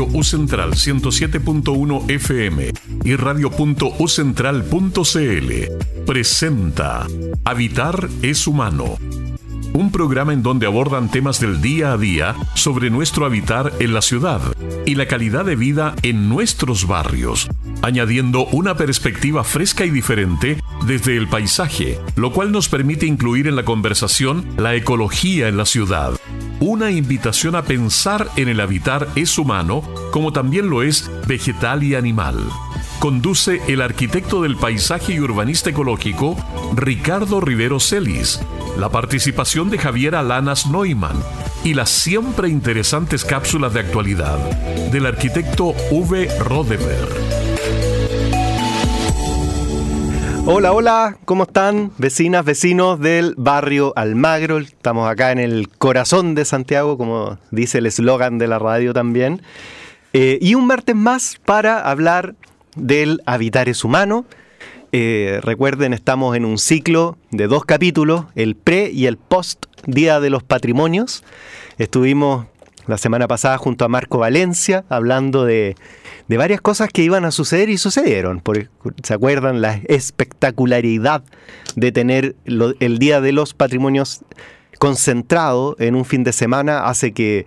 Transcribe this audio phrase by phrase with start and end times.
[0.00, 2.72] Radio U Central 107.1 FM
[3.04, 7.06] y radio.ucentral.cl presenta
[7.44, 8.96] Habitar es humano.
[9.74, 14.00] Un programa en donde abordan temas del día a día sobre nuestro habitar en la
[14.00, 14.40] ciudad
[14.86, 17.50] y la calidad de vida en nuestros barrios,
[17.82, 20.56] añadiendo una perspectiva fresca y diferente
[20.86, 25.66] desde el paisaje, lo cual nos permite incluir en la conversación la ecología en la
[25.66, 26.18] ciudad
[26.60, 29.82] una invitación a pensar en el habitar es humano
[30.12, 32.36] como también lo es vegetal y animal.
[32.98, 36.36] Conduce el arquitecto del paisaje y urbanista ecológico
[36.76, 38.40] Ricardo Rivero Celis,
[38.78, 41.16] la participación de Javier Alanas Neumann
[41.64, 44.38] y las siempre interesantes cápsulas de actualidad
[44.90, 46.28] del arquitecto V.
[46.40, 47.29] Rodeber.
[50.52, 51.92] Hola, hola, ¿cómo están?
[51.96, 54.58] Vecinas, vecinos del barrio Almagro.
[54.58, 59.42] Estamos acá en el corazón de Santiago, como dice el eslogan de la radio también.
[60.12, 62.34] Eh, y un martes más para hablar
[62.74, 64.24] del habitar es humano.
[64.90, 70.18] Eh, recuerden, estamos en un ciclo de dos capítulos, el pre y el post Día
[70.18, 71.22] de los Patrimonios.
[71.78, 72.46] Estuvimos
[72.88, 75.76] la semana pasada junto a Marco Valencia hablando de
[76.30, 78.40] de varias cosas que iban a suceder y sucedieron.
[79.02, 79.60] ¿Se acuerdan?
[79.60, 81.24] La espectacularidad
[81.74, 84.20] de tener el Día de los Patrimonios
[84.78, 87.46] concentrado en un fin de semana hace que,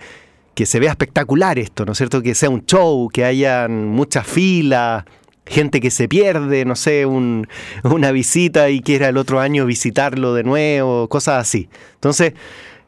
[0.65, 2.21] se vea espectacular esto, ¿no es cierto?
[2.21, 5.05] Que sea un show, que hayan muchas filas,
[5.45, 10.43] gente que se pierde, no sé, una visita y quiera el otro año visitarlo de
[10.43, 11.69] nuevo, cosas así.
[11.93, 12.33] Entonces,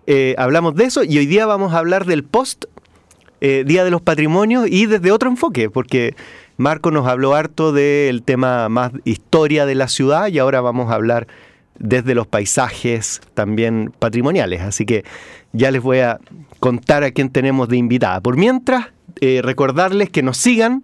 [0.08, 2.66] eh, hablamos de eso y hoy día vamos a hablar del post
[3.42, 6.16] eh, Día de los Patrimonios y desde otro enfoque, porque
[6.58, 10.96] Marco nos habló harto del tema más historia de la ciudad y ahora vamos a
[10.96, 11.28] hablar
[11.78, 14.62] desde los paisajes también patrimoniales.
[14.62, 15.04] Así que
[15.52, 16.20] ya les voy a
[16.60, 18.22] contar a quién tenemos de invitada.
[18.22, 18.88] Por mientras,
[19.22, 20.84] eh, recordarles que nos sigan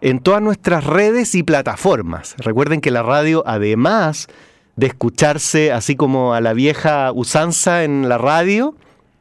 [0.00, 2.34] en todas nuestras redes y plataformas.
[2.38, 4.28] Recuerden que la radio, además
[4.76, 8.74] de escucharse así como a la vieja usanza en la radio,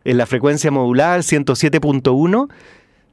[0.03, 2.49] en la frecuencia modular 107.1,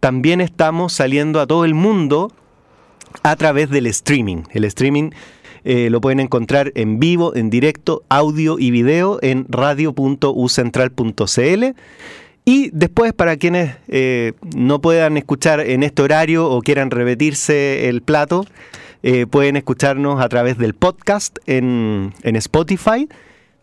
[0.00, 2.32] también estamos saliendo a todo el mundo
[3.22, 4.42] a través del streaming.
[4.52, 5.12] El streaming
[5.64, 11.64] eh, lo pueden encontrar en vivo, en directo, audio y video en radio.ucentral.cl.
[12.44, 18.02] Y después, para quienes eh, no puedan escuchar en este horario o quieran repetirse el
[18.02, 18.46] plato,
[19.02, 23.08] eh, pueden escucharnos a través del podcast en, en Spotify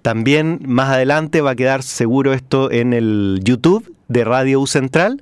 [0.06, 5.20] también más adelante va a quedar seguro esto en el YouTube de Radio U Central.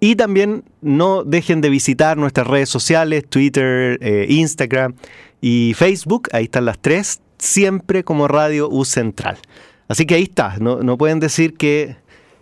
[0.00, 4.94] Y también no dejen de visitar nuestras redes sociales, Twitter, eh, Instagram
[5.42, 6.30] y Facebook.
[6.32, 9.36] Ahí están las tres, siempre como Radio U Central.
[9.86, 11.96] Así que ahí está, no, pueden decir que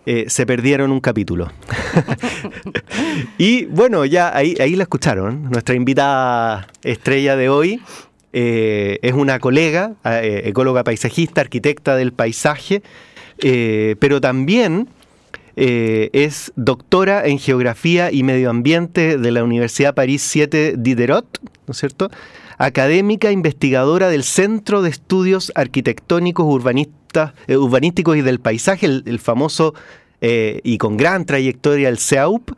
[0.07, 1.51] eh, se perdieron un capítulo.
[3.37, 7.81] y bueno, ya ahí, ahí la escucharon, nuestra invitada estrella de hoy
[8.33, 12.83] eh, es una colega, eh, ecóloga paisajista, arquitecta del paisaje,
[13.39, 14.89] eh, pero también
[15.57, 21.77] es doctora en Geografía y Medio Ambiente de la Universidad París 7 Diderot, ¿no es
[21.77, 22.09] cierto?
[22.57, 29.75] Académica investigadora del Centro de Estudios Arquitectónicos Urbanísticos y del Paisaje, el famoso
[30.23, 32.53] y con gran trayectoria el CEAUP,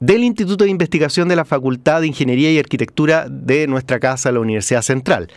[0.00, 4.40] del Instituto de Investigación de la Facultad de Ingeniería y Arquitectura de nuestra casa, la
[4.40, 5.28] Universidad Central.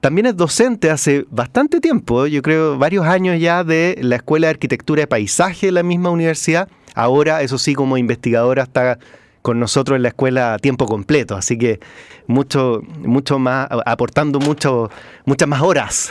[0.00, 4.52] También es docente hace bastante tiempo, yo creo varios años ya, de la Escuela de
[4.52, 6.68] Arquitectura de Paisaje de la misma universidad.
[6.94, 8.98] Ahora, eso sí, como investigadora está
[9.42, 11.80] con nosotros en la escuela a tiempo completo, así que
[12.26, 16.10] mucho, mucho más, aportando muchas más horas,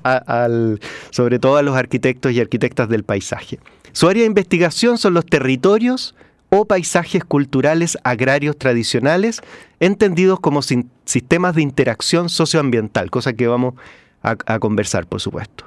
[1.10, 3.58] sobre todo a los arquitectos y arquitectas del paisaje.
[3.92, 6.14] Su área de investigación son los territorios,
[6.50, 9.40] o paisajes culturales agrarios tradicionales,
[9.80, 13.74] entendidos como sistemas de interacción socioambiental, cosa que vamos
[14.22, 15.64] a, conversar, por supuesto.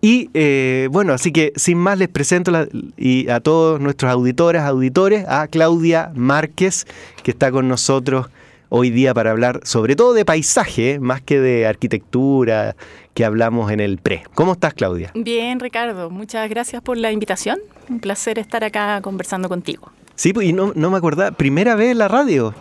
[0.00, 2.52] Y eh, bueno, así que sin más les presento
[2.96, 6.86] y a todos nuestros auditores, auditores, a Claudia Márquez,
[7.22, 8.26] que está con nosotros
[8.68, 12.74] hoy día para hablar sobre todo de paisaje, más que de arquitectura
[13.14, 14.24] que hablamos en el pre.
[14.34, 15.12] ¿Cómo estás, Claudia?
[15.14, 16.10] Bien, Ricardo.
[16.10, 17.58] Muchas gracias por la invitación.
[17.88, 19.92] Un placer estar acá conversando contigo.
[20.14, 22.54] Sí, pues, y no, me acordaba, ¿primera vez en la radio?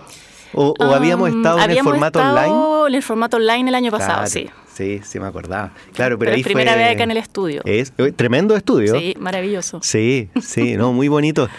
[0.53, 2.87] ¿O, habíamos estado en el formato online?
[2.87, 4.49] en el formato online el año pasado, sí.
[4.73, 5.73] Sí, sí me acordaba.
[5.93, 7.61] Claro, pero, ahí primera vez acá en el estudio.
[7.65, 8.97] Es tremendo estudio.
[8.97, 9.79] Sí, maravilloso.
[9.83, 11.49] Sí, sí, no, muy bonito.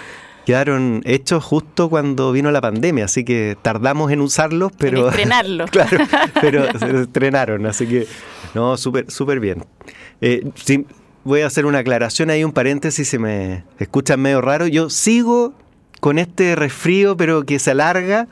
[0.47, 5.03] Quedaron hechos justo cuando vino la pandemia, así que tardamos en usarlos, pero...
[5.03, 5.71] En estrenarlos.
[5.71, 5.99] claro,
[6.41, 8.09] pero se estrenaron, así que,
[8.55, 9.65] no, súper súper bien.
[10.21, 10.43] Eh,
[11.23, 14.67] voy a hacer una aclaración ahí, un paréntesis, si me escuchan medio raro.
[14.67, 15.55] Yo sigo
[16.03, 18.27] con este resfrío, pero que se alarga.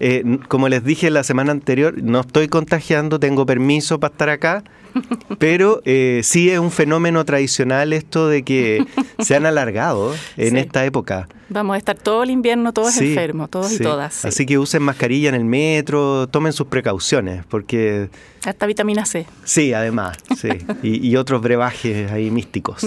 [0.00, 4.64] Eh, como les dije la semana anterior, no estoy contagiando, tengo permiso para estar acá,
[5.38, 8.84] pero eh, sí es un fenómeno tradicional esto de que
[9.18, 10.58] se han alargado en Sí.
[10.58, 11.28] esta época.
[11.48, 13.76] Vamos a estar todo el invierno todos Sí, enfermos, todos sí.
[13.76, 14.14] y todas.
[14.14, 14.28] sí.
[14.28, 18.08] Así que usen mascarilla en el metro, tomen sus precauciones, porque
[18.46, 19.26] Hasta vitamina C.
[19.44, 20.48] sí, además, sí,
[20.82, 22.86] y, y otros brebajes ahí místicos.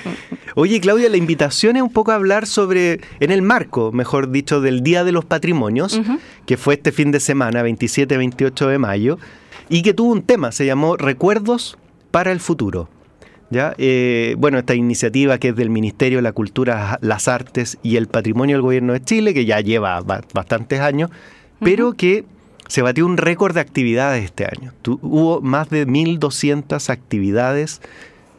[0.54, 4.60] Oye, Claudia, la invitación es un poco a hablar sobre, en el marco, mejor dicho,
[4.60, 6.00] del Día de los Patrimonios,
[6.46, 9.18] que fue este fin de semana, 27-28 de mayo,
[9.68, 11.78] y que tuvo un tema, se llamó Recuerdos
[12.10, 12.88] para el Futuro.
[13.50, 13.74] ¿Ya?
[13.76, 18.06] Eh, bueno, esta iniciativa que es del Ministerio de la Cultura, las Artes y el
[18.06, 21.10] Patrimonio del Gobierno de Chile, que ya lleva ba- bastantes años,
[21.60, 22.24] pero que
[22.68, 24.72] se batió un récord de actividades este año.
[24.80, 27.82] Tu- hubo más de 1.200 actividades,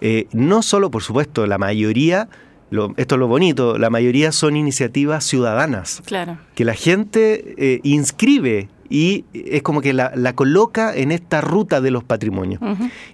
[0.01, 2.27] eh, no solo, por supuesto, la mayoría,
[2.73, 6.01] lo- esto es lo bonito, la mayoría son iniciativas ciudadanas.
[6.05, 6.37] Claro.
[6.55, 11.81] que la gente eh, inscribe y es como que la, la coloca en esta ruta
[11.81, 12.61] de los patrimonios,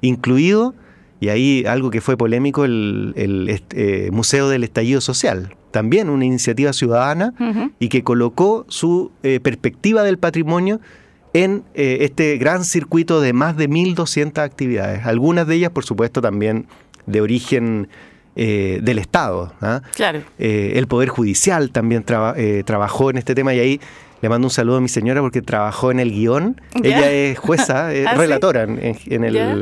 [0.01, 0.73] incluido,
[1.21, 3.13] y ahí algo que fue polémico, el,
[3.75, 7.33] eh, Museo del Estallido Social, también una iniciativa ciudadana
[7.79, 10.79] y que colocó su eh, perspectiva del patrimonio
[11.33, 16.21] en eh, este gran circuito de más de 1.200 actividades, algunas de ellas, por supuesto,
[16.21, 16.65] también
[17.05, 17.87] de origen
[18.41, 19.51] eh, del Estado.
[19.61, 19.81] ¿ah?
[19.95, 20.21] Claro.
[20.37, 23.81] Eh, el Poder Judicial también traba- eh, trabajó en este tema y ahí
[24.21, 26.61] le mando un saludo a mi señora porque trabajó en el guion.
[26.83, 29.57] Ella es jueza, ¿Ah, relatora en, en- en el, Ya.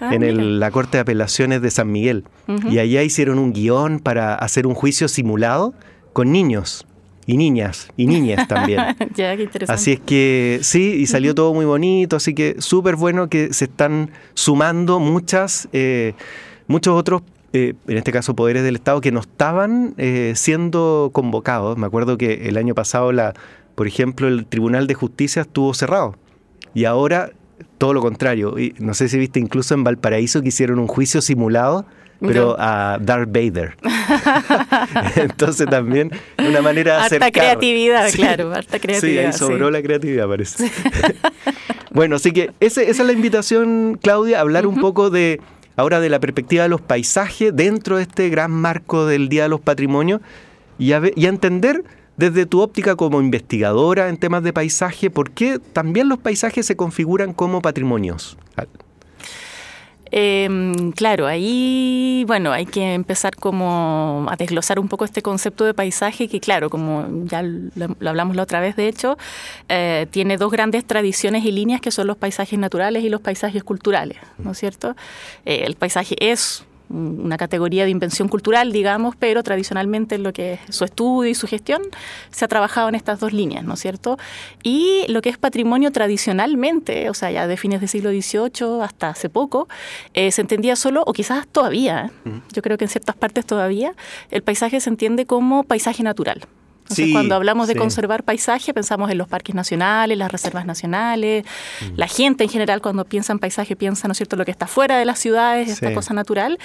[0.00, 0.48] Ah, en el- mira.
[0.58, 2.24] la Corte de Apelaciones de San Miguel.
[2.70, 5.74] Y allá hicieron un guion para hacer un juicio simulado
[6.12, 6.86] con niños
[7.26, 8.80] y niñas y niñas también.
[9.14, 9.72] ya, qué interesante.
[9.80, 13.66] Así es que sí, y salió todo muy bonito, así que súper bueno que se
[13.66, 16.14] están sumando muchas, eh,
[16.66, 21.76] muchos otros, eh, en este caso poderes del Estado, que no estaban eh, siendo convocados.
[21.78, 23.34] Me acuerdo que el año pasado, la,
[23.74, 26.14] por ejemplo, el Tribunal de Justicia estuvo cerrado
[26.74, 27.30] y ahora
[27.78, 28.58] todo lo contrario.
[28.58, 31.86] Y no sé si viste incluso en Valparaíso que hicieron un juicio simulado.
[32.22, 33.76] Pero a Darth Vader.
[35.16, 37.32] Entonces también una manera de Harta acercar.
[37.32, 38.18] creatividad, Sí.
[38.18, 39.26] claro, harta Sí, creatividad.
[39.26, 39.72] ahí sobró sí.
[39.72, 40.70] la creatividad, parece.
[41.92, 45.40] bueno, así que ese- esa es la invitación, Claudia, hablar un poco de
[45.80, 49.48] ahora de la perspectiva de los paisajes dentro de este gran marco del Día de
[49.48, 50.20] los Patrimonios
[50.78, 51.84] y a, entender
[52.16, 56.76] desde tu óptica como investigadora en temas de paisaje, por qué también los paisajes se
[56.76, 58.36] configuran como patrimonios.
[60.12, 60.48] Eh,
[60.96, 66.28] claro, ahí, bueno, hay que empezar como a desglosar un poco este concepto de paisaje
[66.28, 69.16] que, claro, como ya lo, lo hablamos la otra vez, de hecho,
[69.68, 73.62] eh, tiene dos grandes tradiciones y líneas que son los paisajes naturales y los paisajes
[73.62, 74.96] culturales, ¿no es cierto?
[75.44, 80.54] Eh, el paisaje es una categoría de invención cultural, digamos, pero tradicionalmente en lo que
[80.54, 81.82] es su estudio y su gestión
[82.30, 84.18] se ha trabajado en estas dos líneas, ¿no es cierto?
[84.62, 89.08] Y lo que es patrimonio tradicionalmente, o sea, ya de fines del siglo XVIII hasta
[89.08, 89.68] hace poco,
[90.14, 92.40] eh, se entendía solo, o quizás todavía, ¿eh?
[92.52, 93.94] yo creo que en ciertas partes todavía,
[94.30, 96.46] el paisaje se entiende como paisaje natural.
[96.90, 97.78] Entonces, Sí, cuando hablamos de sí.
[97.78, 101.44] conservar paisaje, pensamos en los parques nacionales, las reservas nacionales.
[101.96, 104.66] La gente en general, cuando piensa en paisaje, piensa, ¿no es cierto?, lo que está
[104.66, 105.94] fuera de las ciudades, esta Sí.
[105.94, 106.58] cosa natural.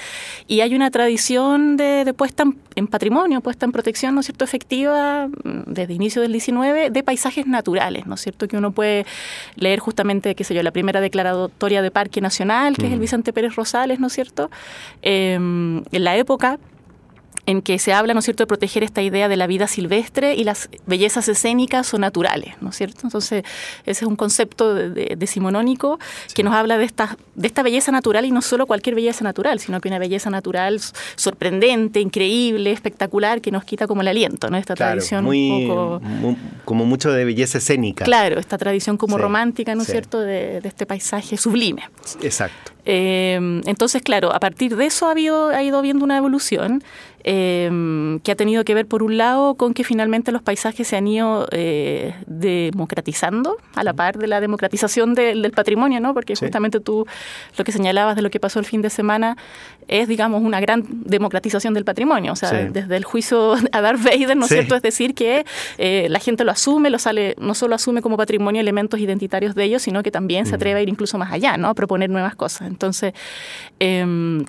[0.48, 2.44] Y hay una tradición de, de puesta
[2.76, 7.04] en, patrimonio, puesta en protección, ¿no es cierto?, efectiva mm, desde inicio del 19 de
[7.04, 9.06] paisajes naturales, ¿no es cierto?, que uno puede
[9.56, 13.32] leer justamente, qué sé yo, la primera declaratoria de Parque Nacional, que es el Vicente
[13.32, 14.50] Pérez Rosales, ¿no es cierto?,
[15.04, 16.58] Eh, en la época
[17.48, 20.34] en que se habla, ¿no es cierto?, de proteger esta idea de la vida silvestre
[20.36, 23.02] y las bellezas escénicas o naturales, ¿no es cierto?
[23.04, 23.44] Entonces,
[23.86, 26.00] ese es un concepto de- de- decimonónico
[26.34, 29.60] que nos habla de esta, de esta belleza natural y no solo cualquier belleza natural,
[29.60, 30.80] sino que una belleza natural
[31.16, 34.58] sorprendente, increíble, espectacular, que nos quita como el aliento, ¿no?
[34.58, 36.02] Esta tradición muy, un poco...
[36.66, 38.06] como mucho de belleza escénica.
[38.06, 39.92] Claro, esta tradición como Sí, romántica, ¿no es sí.
[39.94, 41.84] cierto?, de, de este paisaje sublime.
[42.22, 42.72] Exacto.
[42.86, 46.84] Eh, entonces, claro, a partir de eso ha, habido, ha ido habiendo una evolución
[47.28, 50.96] eh, que ha tenido que ver, por un lado, con que finalmente los paisajes se
[50.96, 56.14] han ido eh, democratizando a la par de la democratización del- del patrimonio, ¿no?
[56.14, 56.46] Porque Sí.
[56.46, 57.06] justamente tú
[57.58, 59.38] lo que señalabas de lo que pasó el fin de semana
[59.88, 62.34] es, digamos, una gran democratización del patrimonio.
[62.34, 62.58] O sea, Sí.
[62.72, 64.56] desde el juicio a Darth Vader, ¿no es Sí.
[64.56, 64.76] cierto?
[64.76, 65.46] Es decir, que
[65.78, 69.64] eh, la gente lo asume, lo sale, no solo asume como patrimonio elementos identitarios de
[69.64, 71.70] ellos, sino que también se atreve a ir incluso más allá, ¿no?
[71.70, 72.68] A proponer nuevas cosas.
[72.68, 73.14] Entonces,
[73.80, 74.46] em,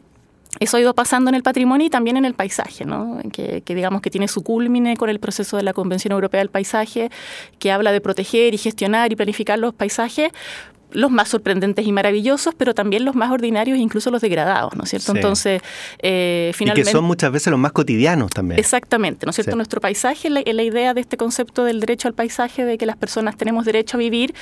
[0.60, 3.18] eso ha ido pasando en el patrimonio y también en el paisaje, ¿no?
[3.32, 6.48] que, que digamos que tiene su culmine con el proceso de la Convención Europea del
[6.48, 7.10] Paisaje,
[7.58, 10.30] que habla de proteger y gestionar y planificar los paisajes
[10.92, 14.90] los más sorprendentes y maravillosos, pero también los más ordinarios, incluso los degradados, ¿no es
[14.90, 15.12] cierto?
[15.14, 15.62] Entonces,
[16.00, 16.88] eh, finalmente...
[16.88, 18.58] Y que son muchas veces los más cotidianos también.
[18.58, 19.56] Exactamente, ¿no es cierto?
[19.56, 22.96] Nuestro paisaje, la, la, idea de este concepto del derecho al paisaje, de que las
[22.96, 24.34] personas tenemos derecho a vivir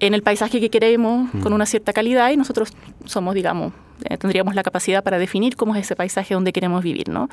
[0.00, 1.54] en el paisaje que queremos, con mm.
[1.54, 2.72] una cierta calidad, y nosotros
[3.04, 3.72] somos, digamos,
[4.04, 7.28] eh, tendríamos la capacidad para definir cómo es ese paisaje donde queremos vivir, ¿no?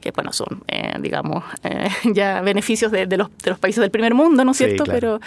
[0.00, 4.14] Que, bueno, son, eh, digamos, eh, ya beneficios de, los, de, los, países del primer
[4.14, 4.84] mundo, ¿no es cierto?
[4.84, 5.20] Pero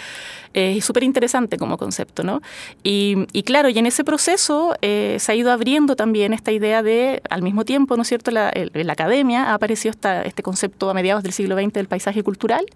[0.52, 2.42] es súper interesante como concepto, ¿no?
[2.82, 7.22] Y, y, claro, y en ese proceso se ha ido abriendo también esta idea de,
[7.30, 8.30] al mismo tiempo, ¿no es cierto?
[8.30, 11.88] La, en la academia ha aparecido esta, este concepto a mediados del siglo XX del
[11.88, 12.66] paisaje cultural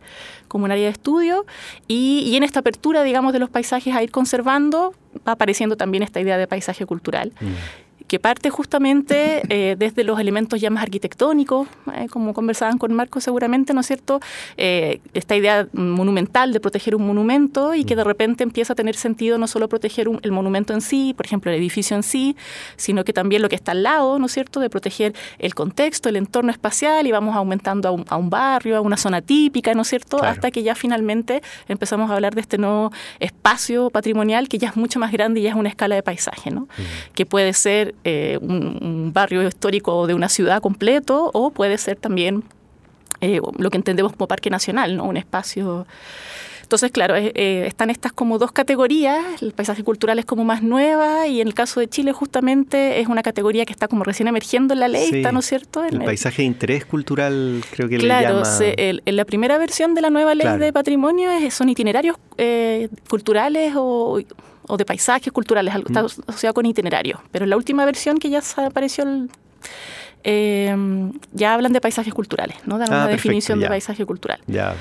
[0.49, 1.45] como un área de estudio
[1.89, 4.95] y, y en esta apertura, digamos, de los paisajes a ir conservando
[5.27, 7.33] va apareciendo también esta idea de paisaje cultural.
[7.41, 12.93] Mm que parte justamente eh, desde los elementos ya más arquitectónicos, eh, como conversaban con
[12.93, 14.21] Marco seguramente, ¿no es cierto?
[14.57, 18.95] Eh, esta idea monumental de proteger un monumento y que de repente empieza a tener
[18.95, 22.37] sentido no solo proteger el monumento en sí, por ejemplo, el edificio en sí,
[22.77, 26.09] sino que también lo que está al lado, ¿no es cierto?, de proteger el contexto,
[26.09, 29.89] el entorno espacial y vamos aumentando a un, barrio, a una zona típica, ¿no es
[29.89, 34.69] cierto?, hasta que ya finalmente empezamos a hablar de este nuevo espacio patrimonial que ya
[34.69, 36.69] es mucho más grande y ya es una escala de paisaje, ¿no?
[37.15, 42.45] Que puede ser eh, un, barrio histórico de una ciudad completo o puede ser también
[43.21, 45.05] eh, lo que entendemos como parque nacional, ¿no?
[45.05, 45.87] un espacio...
[46.63, 47.33] Entonces, claro, eh,
[47.65, 51.55] están estas como dos categorías, el paisaje cultural es como más nueva y en el
[51.55, 55.23] caso de Chile justamente es una categoría que está como recién emergiendo en la ley,
[55.33, 55.85] ¿no es cierto?
[55.85, 58.43] el, paisaje de interés cultural creo que le llama...
[58.43, 58.43] Claro,
[58.77, 62.17] en la primera versión de la nueva ley de patrimonio son itinerarios
[63.09, 64.21] culturales o
[64.69, 66.29] o de paisajes culturales, algo está mm.
[66.29, 67.21] asociado con itinerarios.
[67.31, 69.05] Pero en la última versión que ya apareció,
[70.23, 72.79] em, ya hablan de paisajes culturales, ¿no?
[72.79, 74.41] Dan una ah, definición de paisaje cultural.
[74.47, 74.75] Ya.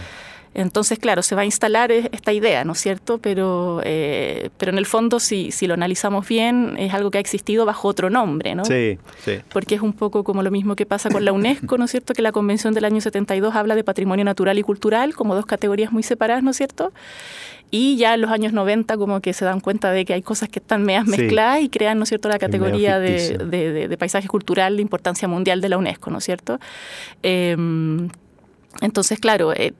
[0.55, 3.17] Entonces, claro, se va a instalar esta idea, ¿no es cierto?
[3.17, 7.21] Pero, eh, pero en el fondo, si, si lo analizamos bien, es algo que ha
[7.21, 8.63] existido bajo otro nombre, ¿no?
[8.63, 9.39] Sí, sí.
[9.51, 12.13] Porque es un poco como lo mismo que pasa con la UNESCO, ¿no es cierto?
[12.13, 15.91] Que la Convención del año 72 habla de patrimonio natural y cultural como dos categorías
[15.91, 16.93] muy separadas, ¿no es cierto?
[17.77, 20.47] Y ya en los años 90 como que se dan cuenta de que hay cosas
[20.47, 24.81] que están medias mezcladas y crean, ¿no es cierto?, la categoría de, paisaje cultural de
[24.81, 26.57] importancia mundial de la UNESCO, ¿no es cierto?
[27.21, 28.07] Em,
[28.79, 29.73] entonces, claro, eh,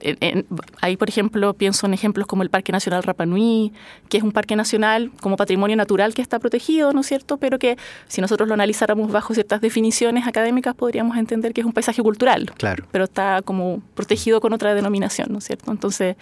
[0.82, 3.72] ahí, por ejemplo, pienso en ejemplos como el Parque Nacional Rapa Nui,
[4.10, 7.38] que es un parque nacional como patrimonio natural que está protegido, ¿no es cierto?
[7.38, 11.72] Pero que si nosotros lo analizáramos bajo ciertas definiciones académicas, podríamos entender que es un
[11.72, 12.52] paisaje cultural.
[12.58, 12.84] Claro.
[12.92, 15.70] Pero está como protegido con otra denominación, ¿no es cierto?
[15.72, 16.16] Entonces,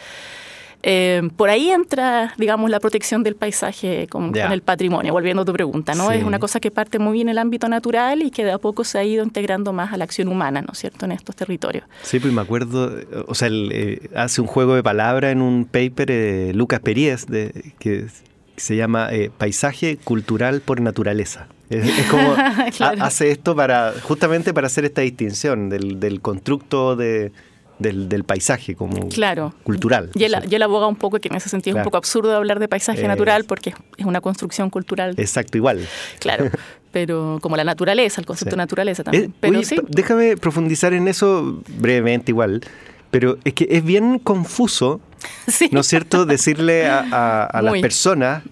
[0.86, 5.52] eh, por ahí entra, digamos, la protección del paisaje con, el patrimonio, volviendo a tu
[5.54, 6.12] pregunta, ¿no?
[6.12, 8.58] Es una cosa que parte muy bien en el ámbito natural y que de a
[8.58, 11.34] poco se ha ido integrando más a la acción humana, ¿no es cierto?, en estos
[11.36, 11.86] territorios.
[12.02, 16.10] Sí, pues me acuerdo, o sea, eh, hace un juego de palabras en un paper
[16.10, 18.04] eh, Lucas Períez, de, que
[18.58, 21.48] se llama Paisaje Cultural por Naturaleza.
[21.70, 22.36] Es, como
[23.00, 27.32] hace esto para justamente para hacer esta distinción del, del constructo de
[27.92, 29.08] del, paisaje como
[29.62, 30.10] cultural.
[30.14, 32.68] Y él, aboga un poco que en ese sentido es un poco absurdo hablar de
[32.68, 35.14] paisaje natural porque es una construcción cultural.
[35.16, 35.86] Exacto, igual.
[36.18, 36.50] Claro,
[36.92, 39.24] pero como la naturaleza, el concepto de naturaleza también.
[39.24, 39.76] Eh, pero sí.
[39.88, 42.62] Déjame profundizar en eso brevemente igual,
[43.10, 45.00] pero es que es bien confuso,
[45.70, 48.42] ¿no es cierto?, decirle a, a, las personas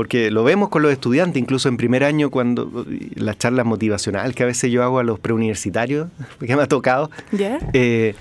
[0.00, 4.44] porque lo vemos con los estudiantes, incluso en primer año, cuando la charla motivacional que
[4.44, 6.08] a veces yo hago a los preuniversitarios,
[6.40, 7.10] que me ha tocado,
[7.74, 8.14] eh,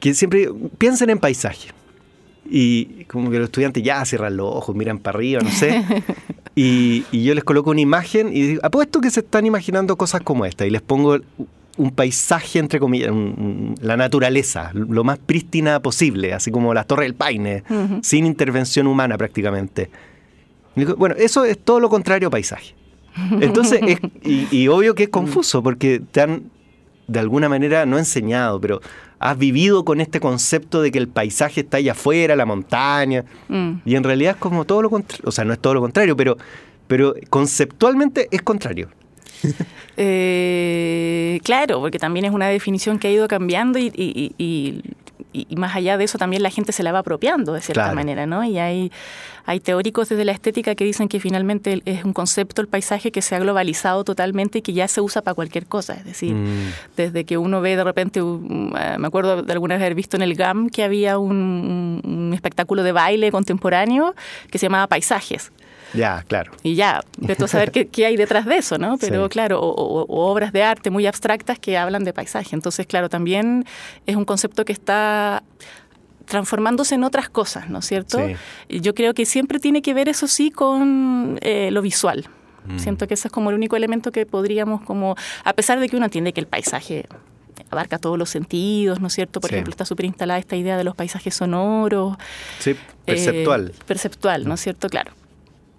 [0.00, 0.48] que siempre
[0.78, 1.70] piensen en paisaje.
[2.48, 5.82] Y como que los estudiantes ya cierran los ojos, miran para arriba, no sé.
[6.54, 10.44] y, yo les coloco una imagen y digo, apuesto que se están imaginando cosas como
[10.44, 10.66] esta.
[10.66, 11.18] Y les pongo
[11.76, 13.12] un paisaje, entre comillas,
[13.80, 17.64] la naturaleza, lo más prístina posible, así como las Torres del Paine,
[18.02, 19.90] sin intervención humana prácticamente.
[20.96, 22.74] bueno, eso es todo lo contrario a paisaje.
[23.40, 23.80] Entonces,
[24.22, 26.42] y, y, obvio que es confuso, porque te han
[27.06, 28.80] de alguna manera no enseñado, pero
[29.24, 33.76] has vivido con este concepto de que el paisaje está allá afuera, la montaña, mm.
[33.86, 36.14] y en realidad es como todo lo contrario, o sea, no es todo lo contrario,
[36.14, 36.36] pero,
[36.86, 38.88] pero conceptualmente es contrario.
[39.96, 44.82] Eh, claro, porque también es una definición que ha ido cambiando y, y,
[45.56, 48.44] más allá de eso también la gente se la va apropiando de cierta manera, ¿no?
[48.44, 48.92] Y hay,
[49.46, 53.22] hay teóricos desde la estética que dicen que finalmente es un concepto, el paisaje, que
[53.22, 55.94] se ha globalizado totalmente y que ya se usa para cualquier cosa.
[55.94, 56.72] Es decir, mm.
[56.96, 60.22] desde que uno ve de repente, eh, me acuerdo de alguna vez haber visto en
[60.22, 64.14] el GAM que había un, un espectáculo de baile contemporáneo
[64.50, 65.52] que se llamaba Paisajes.
[65.94, 66.52] Ya, claro.
[66.62, 68.98] Y ya, de todo saber qué, hay detrás de eso, ¿no?
[68.98, 72.54] Pero claro, o, obras de arte muy abstractas que hablan de paisaje.
[72.54, 73.64] Entonces, claro, también
[74.06, 75.42] es un concepto que está
[76.26, 78.18] transformándose en otras cosas, ¿no es cierto?
[78.68, 82.26] Yo creo que siempre tiene que ver, eso sí, con eh, lo visual.
[82.66, 82.78] Mm.
[82.78, 85.96] Siento que ese es como el único elemento que podríamos como, a pesar de que
[85.96, 87.06] uno entiende que el paisaje
[87.70, 89.40] abarca todos los sentidos, ¿no es cierto?
[89.40, 92.16] Por ejemplo, está súper instalada esta idea de los paisajes sonoros.
[92.58, 92.74] Sí,
[93.04, 93.72] perceptual.
[93.74, 94.88] Eh, perceptual, ¿no es cierto?
[94.88, 95.12] Claro.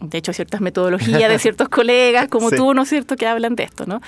[0.09, 3.55] De hecho, hay ciertas metodologías de ciertos colegas como tú, ¿no es cierto?, que hablan
[3.55, 4.01] de esto, ¿no?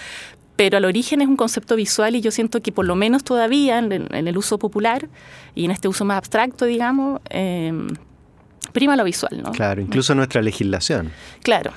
[0.56, 3.78] Pero al origen es un concepto visual y yo siento que por lo menos todavía
[3.78, 5.08] en, el uso popular
[5.54, 7.72] y en este uso más abstracto, digamos, eh,
[8.74, 9.52] prima lo visual, ¿no?
[9.52, 11.12] Claro, incluso nuestra legislación.
[11.44, 11.72] Claro,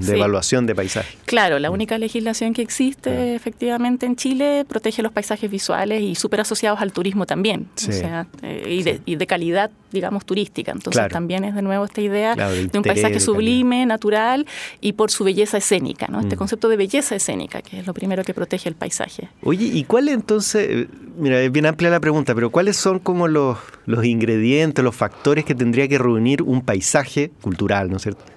[0.00, 1.16] De evaluación de paisaje.
[1.24, 1.74] Claro, la mm.
[1.74, 6.92] única legislación que existe efectivamente en Chile protege los paisajes visuales y súper asociados al
[6.92, 10.72] turismo también, o sea, eh, y, de, calidad, digamos, turística.
[10.72, 14.46] Entonces también es de nuevo esta idea de un paisaje sublime, natural
[14.80, 16.20] y por su belleza escénica, ¿no?
[16.20, 16.38] Este mm.
[16.38, 19.28] concepto de belleza escénica, que es lo primero que protege el paisaje.
[19.42, 20.86] Oye, ¿y cuál entonces,
[21.18, 25.44] mira, es bien amplia la pregunta, pero cuáles son como los, los ingredientes, los factores
[25.44, 28.35] que tendría que reunir un paisaje cultural, ¿no es cierto?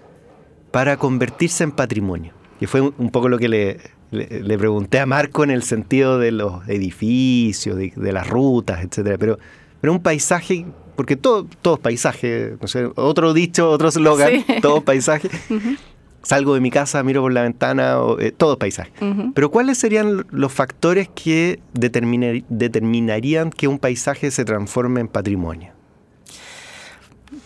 [0.71, 2.33] Para convertirse en patrimonio.
[2.59, 3.79] Y fue un poco lo que le,
[4.11, 9.17] le, pregunté a Marco en el sentido de los edificios, de, las rutas, etcétera.
[9.17, 9.39] Pero,
[9.79, 14.81] pero un paisaje, porque todo, todo es paisaje, no sé, otro dicho, otro slogan, todo
[14.81, 15.29] paisaje.
[16.21, 18.91] Salgo de mi casa, miro por la ventana, eh, todo es paisaje.
[19.33, 25.78] Pero ¿cuáles serían los factores que determinarían que un paisaje se transforme en patrimonio?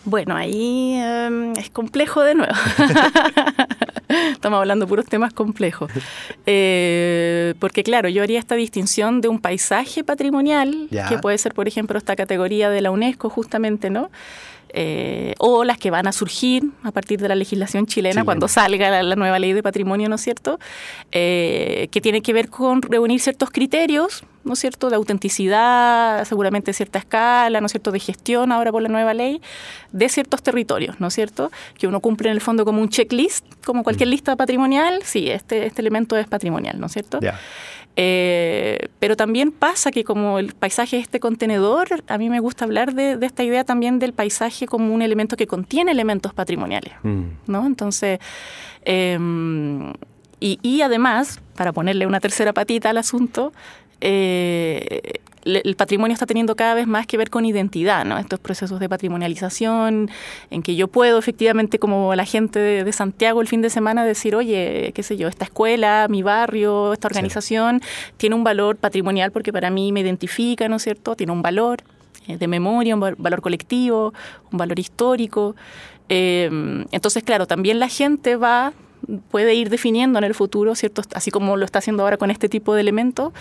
[0.04, 2.52] Bueno, ahí em, es complejo de nuevo.
[4.32, 5.90] Estamos hablando de puros temas complejos.
[6.46, 11.68] Eh, porque claro, yo haría esta distinción de un paisaje patrimonial, que puede ser, por
[11.68, 14.10] ejemplo, esta categoría de la UNESCO justamente, ¿no?
[14.76, 19.02] Eh, o las que van a surgir a partir de la legislación chilena cuando salga
[19.04, 20.58] la, nueva ley de patrimonio, ¿no es cierto?
[21.12, 26.72] Eh, que tiene que ver con reunir ciertos criterios, ¿no es cierto?, de autenticidad, seguramente
[26.72, 29.40] cierta escala, ¿no es cierto?, de gestión ahora por la nueva ley,
[29.92, 33.44] de ciertos territorios, ¿no es cierto?, que uno cumple en el fondo como un checklist,
[33.64, 34.10] como cualquier mm.
[34.10, 37.20] lista patrimonial, sí, este, este elemento es patrimonial, ¿no es cierto?
[37.96, 42.64] Eh, pero también pasa que como el paisaje es este contenedor, a mí me gusta
[42.64, 47.22] hablar de, esta idea también del paisaje como un elemento que contiene elementos patrimoniales, mm.
[47.46, 47.66] ¿no?
[47.66, 48.18] Entonces,
[48.84, 49.92] em,
[50.40, 53.52] y, y, además, para ponerle una tercera patita al asunto,
[54.00, 58.18] eh, el patrimonio está teniendo cada vez más que ver con identidad, ¿no?
[58.18, 60.10] Estos procesos de patrimonialización,
[60.50, 64.34] en que yo puedo efectivamente, como la gente de, Santiago el fin de semana, decir,
[64.36, 67.82] oye, qué sé yo, esta escuela, mi barrio, esta organización,
[68.16, 71.16] tiene un valor patrimonial porque para mí me identifica, ¿no es cierto?
[71.16, 71.82] Tiene un valor
[72.26, 74.14] eh, de memoria, un valor colectivo,
[74.50, 75.56] un valor histórico.
[76.08, 76.48] Eh,
[76.90, 78.72] entonces, claro, también la gente va
[79.30, 82.48] puede ir definiendo en el futuro ciertos, así como lo está haciendo ahora con este
[82.48, 83.32] tipo de elementos,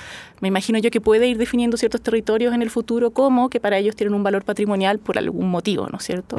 [0.42, 3.78] me imagino yo que puede ir definiendo ciertos territorios en el futuro como que para
[3.78, 6.38] ellos tienen un valor patrimonial por algún motivo, ¿no es cierto?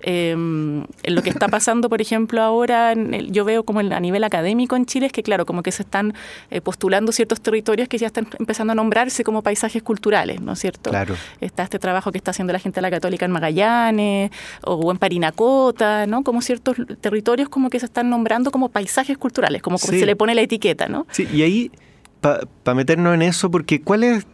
[0.00, 4.76] Em, en lo que está pasando, por ejemplo, ahora, yo veo como a nivel académico
[4.76, 6.14] en Chile, es que claro, como que se están
[6.50, 10.58] eh, postulando ciertos territorios que ya están empezando a nombrarse como paisajes culturales, ¿no es
[10.58, 10.90] cierto?
[10.90, 11.14] Claro.
[11.40, 14.30] Está este trabajo que está haciendo la gente de la Católica en Magallanes
[14.62, 16.22] o en Parinacota, ¿no?
[16.22, 20.32] Como ciertos territorios como que se están nombrando como paisajes culturales, como, se le pone
[20.32, 21.08] la etiqueta, ¿no?
[21.10, 21.72] Sí, y ahí,
[22.20, 24.28] para meternos en eso, porque ¿cuál es,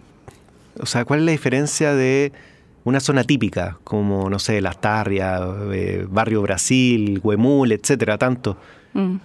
[0.78, 2.30] o sea, cuál es la diferencia de
[2.84, 5.40] una zona típica, como, no sé, Las Tarrias,
[5.72, 8.58] eh, Barrio Brasil, Huemul, etcétera, tanto?
[8.92, 9.16] Mm.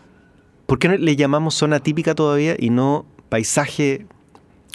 [0.65, 4.05] ¿Por qué le llamamos zona típica todavía y no paisaje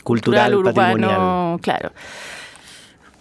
[0.05, 1.61] cultural, cultural patrimonial?
[1.63, 1.93] claro.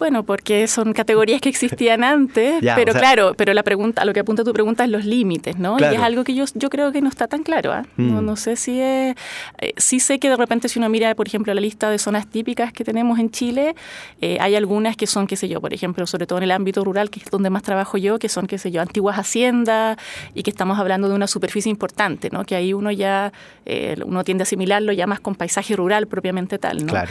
[0.00, 4.20] Bueno, porque son categorías que existían antes, pero claro, pero la pregunta, a lo que
[4.20, 5.78] apunta tu pregunta es los límites, ¿no?
[5.78, 7.70] Y es algo que yo, yo creo que no está tan claro.
[7.70, 7.84] ¿ah?
[7.98, 8.24] No, mm.
[8.24, 9.14] no, sé si es.
[9.58, 12.26] Eh, sí sé que de repente, si uno mira, por ejemplo, la lista de zonas
[12.26, 13.74] típicas que tenemos en Chile,
[14.22, 16.82] eh, hay algunas que son, qué sé yo, por ejemplo, sobre todo en el ámbito
[16.82, 19.98] rural, que es donde más trabajo yo, que son, qué sé yo, antiguas haciendas
[20.32, 22.44] y que estamos hablando de una superficie importante, ¿no?
[22.44, 23.34] Que ahí uno ya,
[23.66, 26.92] eh, uno tiende a asimilarlo ya más con paisaje rural propiamente tal, ¿no?
[26.94, 27.10] Claro.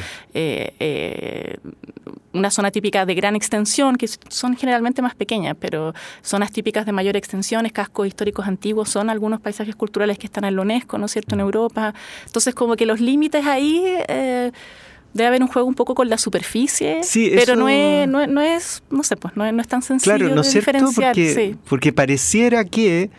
[2.32, 6.86] una zona típica típicas de gran extensión, que son generalmente más pequeñas, pero zonas típicas
[6.86, 10.98] de mayor extensión, cascos históricos antiguos, son algunos paisajes culturales que están en la UNESCO,
[10.98, 11.94] ¿no es cierto?, en Europa.
[12.26, 13.84] Entonces, como que los límites ahí...
[14.08, 14.52] Eh,
[15.12, 17.02] debe haber un juego un poco con la superficie,
[17.34, 20.52] pero no, es, no, es, no, sé, pues no es, tan sencillo claro, ¿no es
[20.52, 20.92] cierto?
[20.96, 23.10] Porque, porque pareciera que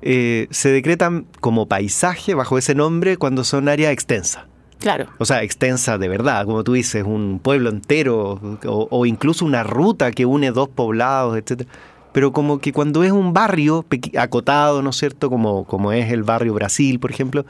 [0.00, 4.44] eh, se decretan como paisaje bajo ese nombre cuando son áreas extensas.
[4.78, 5.06] Claro.
[5.18, 10.10] O sea, extensa de verdad, como tú dices, un pueblo entero o, incluso una ruta
[10.12, 11.66] que une dos poblados, etc.
[12.12, 13.84] Pero como que cuando es un barrio
[14.18, 15.30] acotado, ¿no es cierto?
[15.30, 17.46] Como, como es el barrio Brasil, por ejemplo,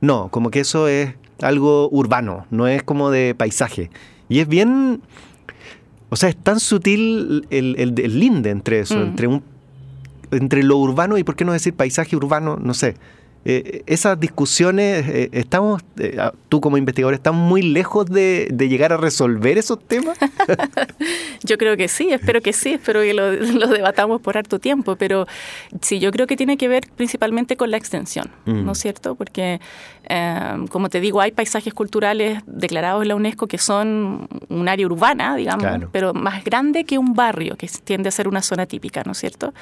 [0.00, 3.90] no, como que eso es algo urbano, no es como de paisaje.
[4.28, 5.02] Y es bien...
[6.10, 9.02] O sea, es tan sutil el, el, linde entre eso, mm.
[9.02, 9.42] entre, un,
[10.30, 12.56] entre lo urbano y, ¿por qué no decir paisaje urbano?
[12.56, 12.94] No sé.
[13.46, 18.94] Eh, esas discusiones, eh, estamos, eh, ah, tú como investigador, ¿estamos muy lejos de, llegar
[18.94, 20.16] a resolver esos temas?
[21.44, 25.26] yo creo que sí, espero que sí, espero que lo, debatamos por harto tiempo, pero
[25.82, 28.80] sí, yo creo que tiene que ver principalmente con la extensión, ¿no es mm.
[28.80, 29.14] cierto?
[29.14, 29.60] Porque,
[30.70, 35.36] como te digo, hay paisajes culturales declarados en la UNESCO que son un área urbana,
[35.36, 39.12] digamos, pero más grande que un barrio, que tiende a ser una zona típica, ¿no
[39.12, 39.52] es cierto?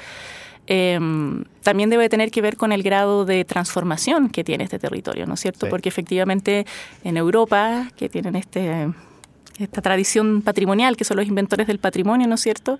[0.67, 5.25] Em, también debe tener que ver con el grado de transformación que tiene este territorio,
[5.25, 5.67] ¿no es cierto?
[5.69, 6.65] Porque efectivamente
[7.03, 8.89] en Europa, que tienen este
[9.59, 12.79] esta tradición patrimonial, que son los inventores del patrimonio, ¿no es cierto?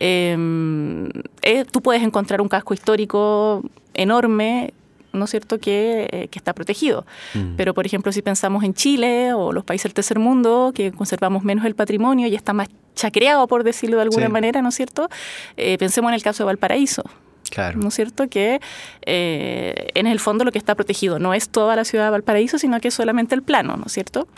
[0.00, 1.08] Em,
[1.42, 3.62] eh, tú puedes encontrar un casco histórico
[3.94, 4.72] enorme
[5.12, 7.06] ¿no es cierto?, que, eh, está protegido.
[7.34, 7.56] Mm.
[7.56, 11.42] Pero, por ejemplo, si pensamos en Chile o los países del tercer mundo, que conservamos
[11.44, 15.08] menos el patrimonio y está más chacreado, por decirlo de alguna manera, ¿no es cierto?,
[15.56, 17.04] eh, pensemos en el caso de Valparaíso.
[17.50, 17.78] Claro.
[17.78, 18.28] ¿No es cierto?
[18.28, 18.60] Que
[19.06, 22.58] eh, en el fondo lo que está protegido no es toda la ciudad de Valparaíso,
[22.58, 24.28] sino que es solamente el plano, ¿no es cierto?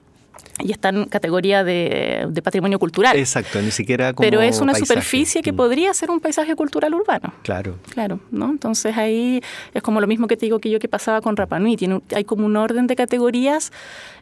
[0.62, 3.16] Y está en categoría de, patrimonio cultural.
[3.18, 5.56] Exacto, ni siquiera como Pero es una superficie que mm.
[5.56, 7.32] podría ser un paisaje cultural urbano.
[7.42, 7.76] Claro.
[7.90, 8.50] Claro, ¿no?
[8.50, 9.42] Entonces ahí
[9.74, 11.76] es como lo mismo que te digo que yo que pasaba con Rapa Nui.
[11.76, 13.72] Tiene, hay como un orden de categorías,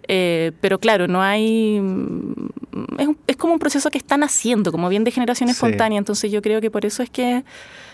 [0.07, 1.81] eh, pero claro, no hay...
[2.99, 5.99] Es, es, como un proceso que están haciendo, como bien de generación espontánea.
[5.99, 7.45] Entonces yo creo que por eso es que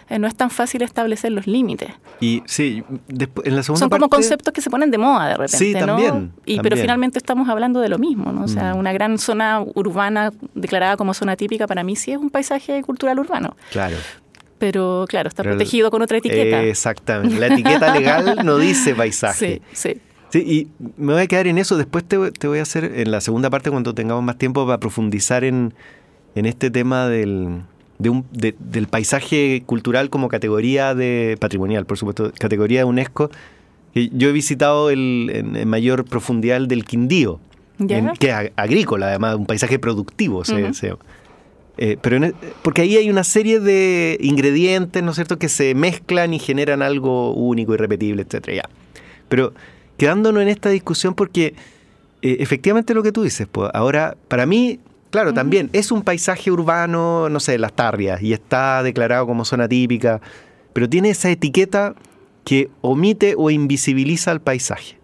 [0.09, 1.91] eh, no es tan fácil establecer los límites.
[2.21, 5.57] Y sí, en la segunda Son como conceptos que se ponen de moda de repente,
[5.57, 8.45] sí, también, Y, Pero finalmente estamos hablando de lo mismo, ¿no?
[8.45, 8.79] O sea, mm.
[8.79, 13.19] una gran zona urbana declarada como zona típica para mí sí es un paisaje cultural
[13.19, 13.57] urbano.
[13.71, 13.97] Claro
[14.59, 16.63] pero claro, está protegido con otra etiqueta.
[16.63, 17.39] exactamente.
[17.39, 19.61] La etiqueta legal no dice paisaje.
[19.73, 20.01] Sí, sí.
[20.31, 21.77] Sí, y me voy a quedar en eso.
[21.77, 25.45] Después te, voy a hacer, en la segunda parte, cuando tengamos más tiempo, para profundizar
[25.45, 25.75] en,
[26.35, 27.63] en este tema del,
[27.99, 33.31] de un, del paisaje cultural como categoría de patrimonial, por supuesto, categoría de UNESCO.
[33.95, 37.39] Yo he visitado el, en, mayor profundidad el del Quindío,
[37.87, 40.43] que es agrícola, además, un paisaje productivo.
[41.77, 45.75] Eh, pero e, porque ahí hay una serie de ingredientes, ¿no es cierto?, que se
[45.75, 48.57] mezclan y generan algo único, irrepetible, etcétera.
[48.57, 48.71] Ya.
[49.29, 49.53] Pero
[49.97, 51.55] quedándonos en esta discusión, porque
[52.23, 54.79] eh, efectivamente lo que tú dices, pues ahora, para mí,
[55.15, 59.69] Claro, también es un paisaje urbano, no sé, Las Tarrias, y está declarado como zona
[59.69, 60.21] típica,
[60.73, 61.95] pero tiene esa etiqueta
[62.43, 64.99] que omite o invisibiliza el paisaje.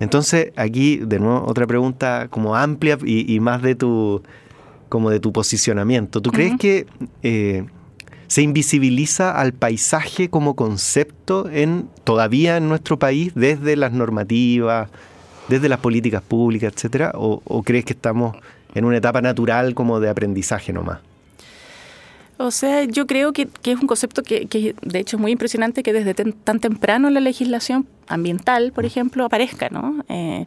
[0.00, 4.22] Entonces, aquí, de nuevo, otra pregunta como amplia y, más de tu,
[4.88, 6.22] como de tu posicionamiento.
[6.22, 6.86] ¿Tú crees que
[7.22, 7.66] eh,
[8.28, 14.88] se invisibiliza al paisaje como concepto en, todavía en nuestro país desde las normativas,
[15.48, 17.12] desde las políticas públicas, etcétera?
[17.14, 18.36] o crees que estamos
[18.74, 20.98] en una etapa natural como de aprendizaje nomás.
[22.36, 25.82] O sea, yo creo que, es un concepto que, que, de hecho es muy impresionante
[25.82, 30.04] que desde tan temprano en la legislación ambiental, por ejemplo, aparezca, ¿no?
[30.08, 30.46] Eh,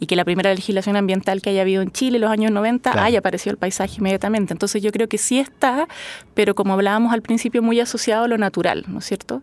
[0.00, 3.02] y que la primera legislación ambiental que haya habido en Chile en los años 90
[3.02, 4.52] haya aparecido el paisaje inmediatamente.
[4.52, 5.88] Entonces yo creo que sí está,
[6.34, 9.42] pero como hablábamos al principio, muy asociado a lo natural, ¿no es cierto?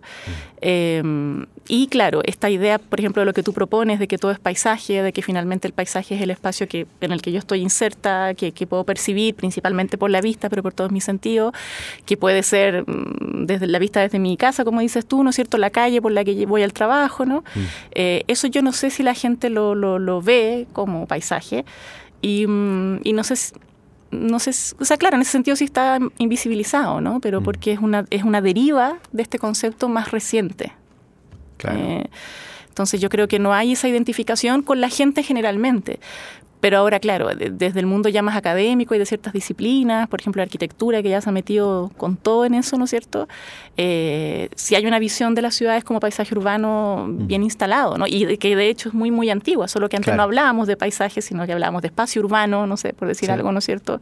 [0.60, 4.32] Em, y claro, esta idea, por ejemplo, de lo que tú propones, de que todo
[4.32, 7.40] es paisaje, de que finalmente el paisaje es el espacio que, en el que yo
[7.40, 11.54] estoy inserta, que, puedo percibir principalmente por la vista, pero por todos mis sentidos,
[12.06, 15.36] que puede ser mm, desde la vista desde mi casa, como dices tú, ¿no es
[15.36, 15.58] cierto?
[15.58, 17.44] La calle por la que voy al trabajo, ¿no?
[17.56, 17.60] Mm.
[17.92, 21.66] Eh, eso yo no sé si la gente lo, lo, ve como paisaje
[22.22, 23.36] y, mm, y no sé
[24.12, 27.20] no sé, o sea, claro, en ese sentido sí está invisibilizado, ¿no?
[27.22, 30.74] Pero porque es una, es una deriva de este concepto más reciente.
[31.64, 32.06] Eh,
[32.68, 36.00] entonces yo creo que no hay esa identificación con la gente generalmente.
[36.62, 40.40] Pero ahora, claro, desde el mundo ya más académico y de ciertas disciplinas, por ejemplo,
[40.40, 43.28] la arquitectura, que ya se ha metido con todo en eso, ¿no es cierto?
[43.78, 48.06] Eh, si hay una visión de las ciudades como paisaje urbano bien instalado, ¿no?
[48.08, 51.22] Y que de hecho es muy, muy antigua, solo que antes no hablábamos de paisaje,
[51.22, 54.00] sino que hablábamos de espacio urbano, no sé, por decir algo, ¿no es cierto?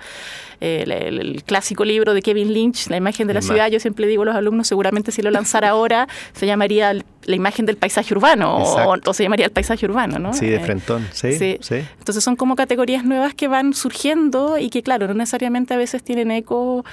[0.62, 4.24] Eh, el, clásico libro de Kevin Lynch, La imagen de la ciudad, yo siempre digo
[4.24, 8.58] a los alumnos, seguramente si lo lanzara ahora, se llamaría la imagen del paisaje urbano,
[8.58, 10.34] o, se llamaría el paisaje urbano, ¿no?
[10.34, 11.86] Sí, de eh, frentón, sí, sí.
[12.00, 16.04] Entonces son como categorías nuevas que van surgiendo y que, claro, no necesariamente a veces
[16.04, 16.84] tienen eco,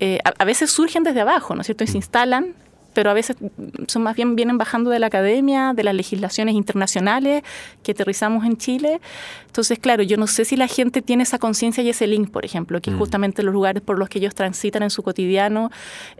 [0.00, 1.84] eh, a, veces surgen desde abajo, ¿no es cierto?
[1.84, 2.54] Y se instalan
[2.94, 3.36] pero a veces
[3.88, 7.42] son más bien vienen bajando de la academia, de las legislaciones internacionales
[7.82, 9.00] que aterrizamos en Chile.
[9.46, 12.44] Entonces, claro, yo no sé si la gente tiene esa conciencia y ese link, por
[12.44, 12.98] ejemplo, que mm.
[12.98, 15.70] justamente los lugares por los que ellos transitan en su cotidiano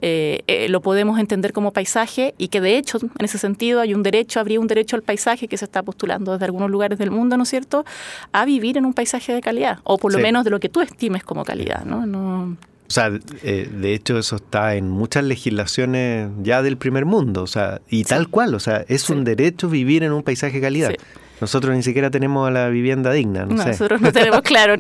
[0.01, 3.95] eh, eh, lo podemos entender como paisaje y que de hecho, en ese sentido, hay
[3.95, 7.11] un derecho, habría un derecho al paisaje que se está postulando desde algunos lugares del
[7.11, 7.85] mundo, ¿no es cierto?,
[8.33, 10.81] a vivir en un paisaje de calidad, o por lo menos de lo que tú
[10.81, 12.07] estimes como calidad, ¿no?
[12.07, 13.11] no O sea,
[13.43, 18.05] eh, de hecho eso está en muchas legislaciones ya del primer mundo, o sea, y
[18.05, 20.95] tal cual, o sea, es un derecho vivir en un paisaje de calidad.
[21.41, 23.45] Nosotros ni siquiera tenemos la vivienda digna.
[23.45, 24.77] No Nosotros no tenemos, claro,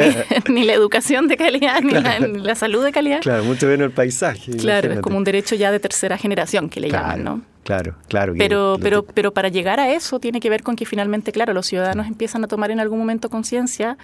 [0.48, 3.20] ni, la educación de calidad, ni, la, salud de calidad.
[3.20, 4.56] Claro, mucho menos el paisaje.
[4.56, 7.42] Claro, es como un derecho ya de tercera generación que le llaman, ¿no?
[7.64, 8.34] Claro, claro.
[8.36, 11.66] Pero, pero, pero para llegar a eso tiene que ver con que finalmente, claro, los
[11.66, 13.96] ciudadanos empiezan a tomar en algún momento conciencia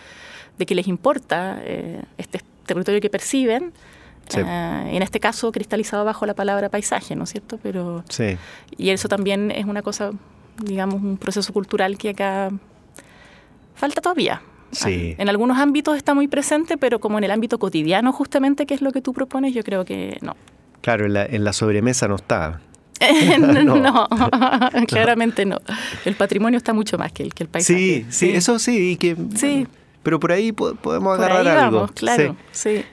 [0.58, 2.40] de que les importa eh, este
[2.74, 3.72] territorio que perciben.
[4.37, 7.59] Eh, en este caso cristalizado bajo la palabra paisaje, ¿no es cierto?
[7.64, 8.37] Pero sí.
[8.78, 10.12] y eso también es una cosa
[10.62, 12.50] digamos, un proceso cultural que acá
[13.74, 14.42] falta todavía.
[14.72, 15.16] Sí.
[15.18, 18.83] En algunos ámbitos está muy presente, pero como en el ámbito cotidiano justamente, que es
[18.83, 20.37] lo que tú propones, yo creo que no.
[20.80, 22.61] Claro, en la, sobremesa no está.
[23.40, 24.09] no,
[24.87, 25.59] claramente no.
[26.04, 27.78] El patrimonio está mucho más que el, que el paisaje.
[27.78, 29.66] Sí, sí, eso sí, y que, sí.
[30.02, 31.88] Pero por ahí podemos agarrar algo.
[31.94, 32.84] claro, sí.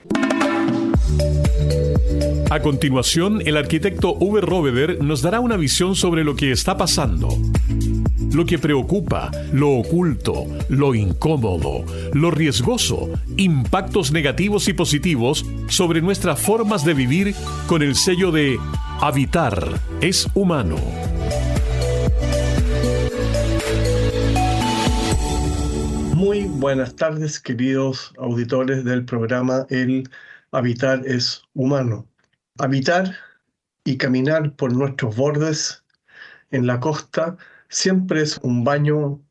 [2.50, 7.28] A continuación, el arquitecto Uwe Robeder nos dará una visión sobre lo que está pasando.
[8.32, 16.40] Lo que preocupa, lo oculto, lo incómodo, lo riesgoso, impactos negativos y positivos sobre nuestras
[16.40, 17.34] formas de vivir
[17.66, 18.58] con el sello de
[19.00, 20.76] Habitar es humano.
[26.28, 30.10] Muy buenas tardes, queridos auditores del programa El
[30.50, 32.06] Habitar es humano.
[32.58, 33.16] Habitar
[33.82, 35.82] y caminar por nuestros bordes
[36.50, 37.38] en la costa
[37.70, 39.22] siempre es un baño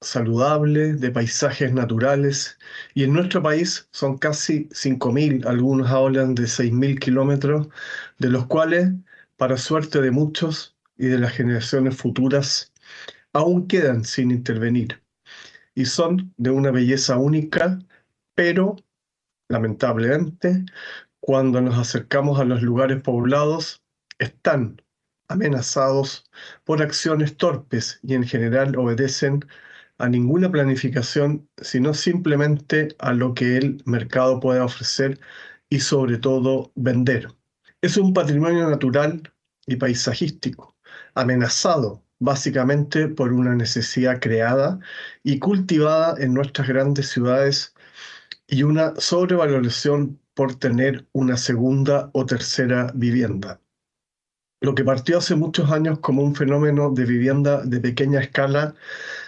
[0.00, 2.58] saludable de paisajes naturales
[2.94, 7.68] y en nuestro país son casi 5.000, algunos hablan de 6.000 kilómetros,
[8.18, 8.88] de los cuales,
[9.36, 12.72] para suerte de muchos y de las generaciones futuras,
[13.34, 15.02] aún quedan sin intervenir
[15.80, 17.78] y son de una belleza única,
[18.34, 18.76] pero
[19.48, 20.66] lamentablemente
[21.20, 23.82] cuando nos acercamos a los lugares poblados,
[24.18, 24.82] están
[25.28, 26.30] amenazados
[26.64, 29.40] por acciones torpes y en general obedecen
[29.96, 35.18] a ninguna planificación, sino simplemente a lo que el mercado puede ofrecer
[35.70, 37.28] y sobre todo vender.
[37.80, 39.32] Es un patrimonio natural
[39.66, 40.76] y paisajístico,
[41.14, 44.78] amenazado básicamente por una necesidad creada
[45.24, 47.74] y cultivada en nuestras grandes ciudades
[48.46, 53.60] y una sobrevaloración por tener una segunda o tercera vivienda.
[54.62, 58.74] Lo que partió hace muchos años como un fenómeno de vivienda de pequeña escala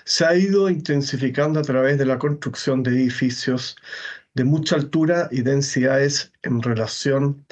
[0.04, 3.76] se ha ido intensificando a través de la construcción de edificios
[4.34, 7.46] de mucha altura y densidades en relación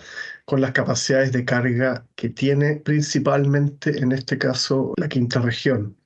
[0.44, 5.96] con las capacidades de carga que tiene principalmente en este caso la quinta región.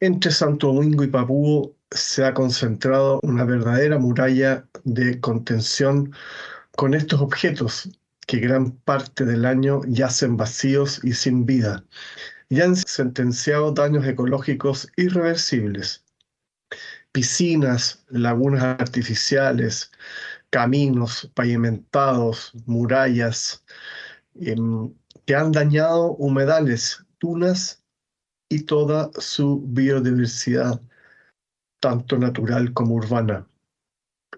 [0.00, 6.12] Entre Santo Domingo y Papúo se ha concentrado una verdadera muralla de contención
[6.76, 7.88] con estos objetos
[8.26, 11.84] que gran parte del año yacen vacíos y sin vida,
[12.48, 16.04] y han sentenciado daños ecológicos irreversibles.
[17.12, 19.90] Piscinas, lagunas artificiales,
[20.50, 23.64] caminos pavimentados, murallas,
[24.34, 24.92] em,
[25.24, 27.82] que han dañado humedales, dunas
[28.48, 30.80] y toda su biodiversidad,
[31.80, 33.46] tanto natural como urbana.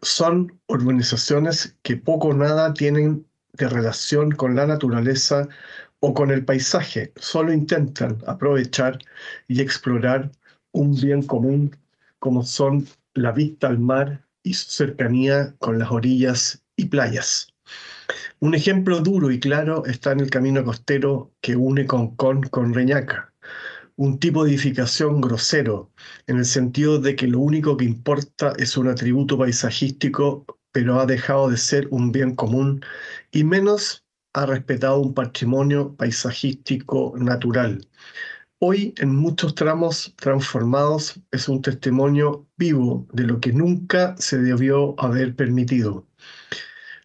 [0.02, 5.48] Son urbanizaciones que poco o nada tienen de relación con la naturaleza
[6.00, 8.98] o con el paisaje, solo intentan aprovechar
[9.48, 10.30] y explorar
[10.72, 11.76] un bien común
[12.18, 17.48] como son la vista al mar y su cercanía con las orillas y playas.
[18.40, 23.34] Un ejemplo duro y claro está en el camino costero que une Concón con Reñaca,
[23.96, 25.92] un tipo de edificación grosero,
[26.26, 31.04] en el sentido de que lo único que importa es un atributo paisajístico, pero ha
[31.04, 32.80] dejado de ser un bien común
[33.30, 37.87] y menos ha respetado un patrimonio paisajístico natural.
[38.60, 44.98] Hoy, en muchos tramos transformados, es un testimonio vivo de lo que nunca se debió
[45.00, 46.08] haber permitido.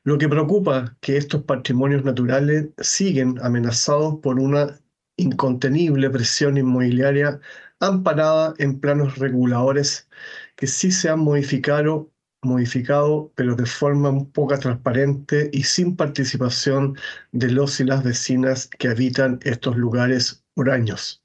[0.03, 4.79] Lo que preocupa que estos patrimonios naturales siguen amenazados por una
[5.15, 7.39] incontenible presión inmobiliaria
[7.79, 10.09] amparada en planos reguladores
[10.55, 12.11] que sí se han modificado,
[12.41, 16.97] modificado, pero de forma un poco transparente y sin participación
[17.31, 21.22] de los y las vecinas que habitan estos lugares por.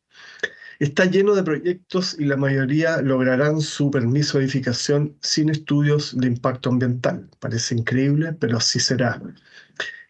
[0.78, 6.28] Está lleno de proyectos y la mayoría lograrán su permiso de edificación sin estudios de
[6.28, 7.28] impacto ambiental.
[7.40, 9.20] Parece increíble, pero así será.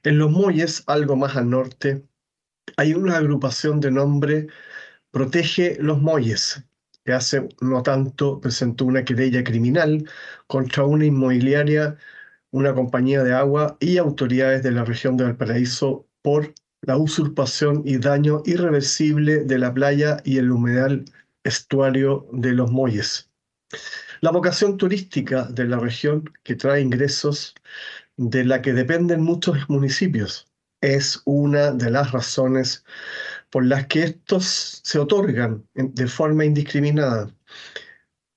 [0.03, 2.05] En los muelles, algo más al norte,
[2.77, 4.49] hay una agrupación de nombre
[5.11, 6.63] Protege los Muelles,
[7.05, 10.09] que hace no tanto presentó una querella criminal
[10.47, 11.97] contra una inmobiliaria
[12.51, 17.99] una compañía de agua y autoridades de la región de Valparaíso por la usurpación y
[17.99, 21.05] daño irreversible de la playa y el humedal
[21.45, 23.31] estuario de los Molles.
[24.21, 27.55] La vocación turística de la región, que trae ingresos
[28.17, 30.47] de la que dependen muchos municipios,
[30.81, 32.85] es una de las razones
[33.51, 37.35] por las que estos se otorgan de forma indiscriminada.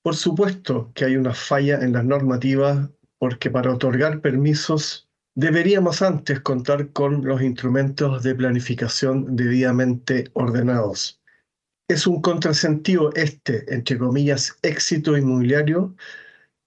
[0.02, 6.40] Por supuesto que hay una falla en las normativas porque para otorgar permisos deberíamos antes
[6.40, 11.20] contar con los instrumentos de planificación debidamente ordenados.
[11.88, 15.94] Es un contrasentido este, entre comillas, éxito inmobiliario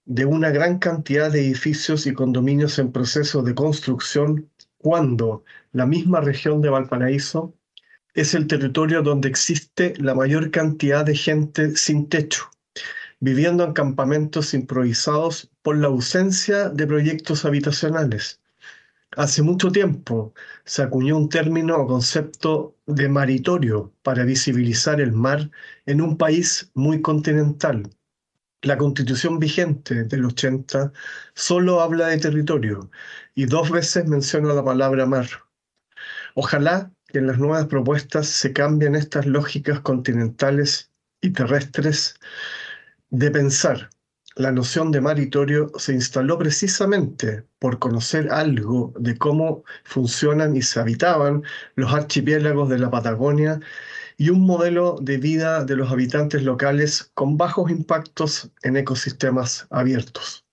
[0.04, 6.20] de una gran cantidad de edificios y condominios en proceso de construcción cuando la misma
[6.20, 7.54] región de Valparaíso
[8.14, 12.50] es el territorio donde existe la mayor cantidad de gente sin techo,
[13.20, 18.40] viviendo en campamentos improvisados por la ausencia de proyectos habitacionales.
[19.12, 25.50] Hace mucho tiempo se acuñó un término o concepto de maritorio para visibilizar el mar
[25.86, 27.88] en un país muy continental.
[28.62, 30.92] La constitución vigente del 80
[31.34, 32.90] solo habla de territorio
[33.34, 35.26] y dos veces menciona la palabra mar.
[36.34, 40.90] Ojalá que en las nuevas propuestas se cambien estas lógicas continentales
[41.20, 42.18] y terrestres
[43.10, 43.90] de pensar.
[44.38, 50.78] La noción de maritorio se instaló precisamente por conocer algo de cómo funcionan y se
[50.78, 51.42] habitaban
[51.74, 53.60] los archipiélagos de la Patagonia
[54.18, 60.44] y un modelo de vida de los habitantes locales con bajos impactos en ecosistemas abiertos.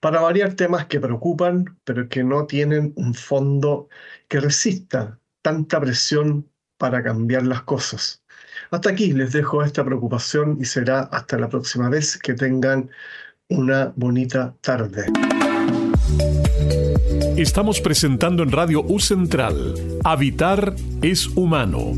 [0.00, 3.88] Para variar temas que preocupan, pero que no tienen un fondo
[4.28, 8.22] que resista tanta presión para cambiar las cosas.
[8.70, 12.90] Hasta aquí les dejo esta preocupación y será hasta la próxima vez que tengan
[13.52, 15.04] una bonita tarde.
[17.36, 21.92] Estamos presentando en Radio U Central, Habitar es humano.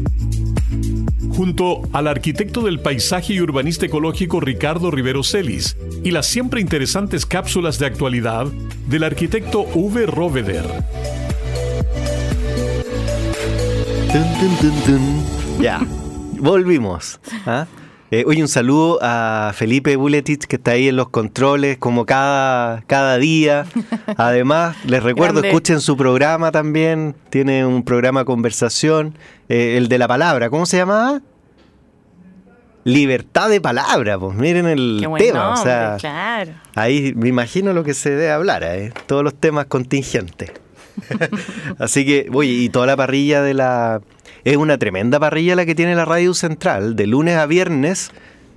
[1.31, 7.27] Junto al arquitecto del paisaje y urbanista ecológico Ricardo Rivero Celis y las siempre interesantes
[7.27, 8.47] cápsulas de actualidad
[8.89, 10.07] del arquitecto V.
[10.07, 10.67] Roveder.
[15.61, 15.81] Ya,
[16.39, 17.21] volvimos.
[17.47, 17.67] ¿ah?
[18.15, 22.83] Eh, oye, un saludo a Felipe Buletich que está ahí en los controles como cada,
[22.83, 23.67] cada día.
[24.17, 27.17] Además, les recuerdo, escuchen su programa también.
[27.31, 30.49] Tiene un programa conversación, eh, el de la palabra.
[30.49, 31.23] ¿Cómo se llama?
[32.85, 35.51] Libertad de palabra, pues miren el tema.
[35.55, 35.97] o sea,
[36.77, 38.93] Ahí me imagino lo que se debe hablar, ¿eh?
[39.07, 40.53] todos los temas contingentes.
[41.81, 44.03] Así que, oye, y toda la parrilla de la...
[44.45, 48.11] Es una tremenda parrilla la que tiene la Radio Central, de lunes a viernes,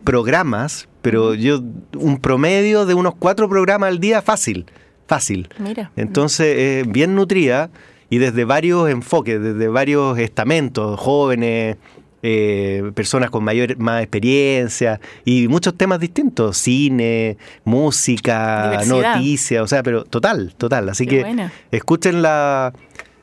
[0.03, 1.61] programas, pero yo,
[1.95, 4.65] un promedio de unos cuatro programas al día fácil,
[5.07, 5.47] fácil.
[5.59, 5.91] Mira.
[5.95, 7.69] Entonces, bien nutrida
[8.09, 11.77] y desde varios enfoques, desde varios estamentos, jóvenes,
[12.23, 19.83] eh, personas con mayor más experiencia y muchos temas distintos, cine, música, noticias, o sea,
[19.83, 20.89] pero total, total.
[20.89, 22.73] Así que escuchen la,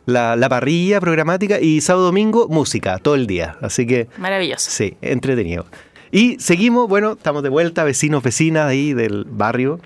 [0.07, 3.57] la, parrilla programática y sábado domingo música todo el día.
[3.61, 4.71] Así que maravilloso.
[4.71, 5.67] Sí, entretenido.
[6.11, 9.81] Y seguimos, bueno, estamos de vuelta, vecinos, vecinas ahí del barrio,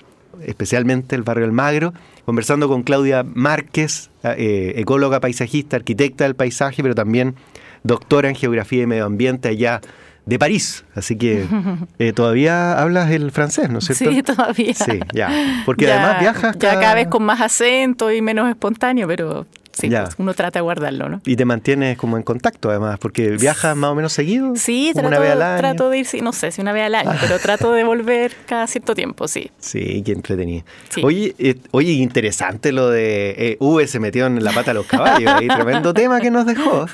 [0.45, 1.95] especialmente el barrio Almagro,
[2.27, 7.35] conversando con Claudia Márquez, eh, ecóloga, paisajista, arquitecta del paisaje, pero también
[7.83, 9.81] doctora en Geografía y Medio Ambiente allá
[10.27, 10.85] de París.
[10.95, 11.47] Así que
[11.99, 14.15] eh, todavía hablas el francés, ¿no es cierto?
[14.15, 14.75] Sí, todavía.
[14.75, 15.63] Sí, ya.
[15.65, 16.59] Porque además viajas.
[16.59, 19.47] Ya cada vez con más acento y menos espontáneo, pero
[19.79, 21.21] Sí, pues, uno trata de guardarlo, ¿no?
[21.25, 24.57] Y te mantienes como en contacto además, porque viajas más o menos seguido.
[24.57, 25.59] Sí, trato, una vez al año.
[25.59, 28.33] trato de ir, sí, no sé si una vez al año, pero trato de volver
[28.47, 29.53] cada cierto tiempo, sí.
[29.61, 30.65] Sí, qué entretenido.
[31.05, 34.87] Oye, eh, oye, interesante lo de eh, V se metió en la pata de los
[34.87, 36.87] caballos, ahí, tremendo tema que nos dejó.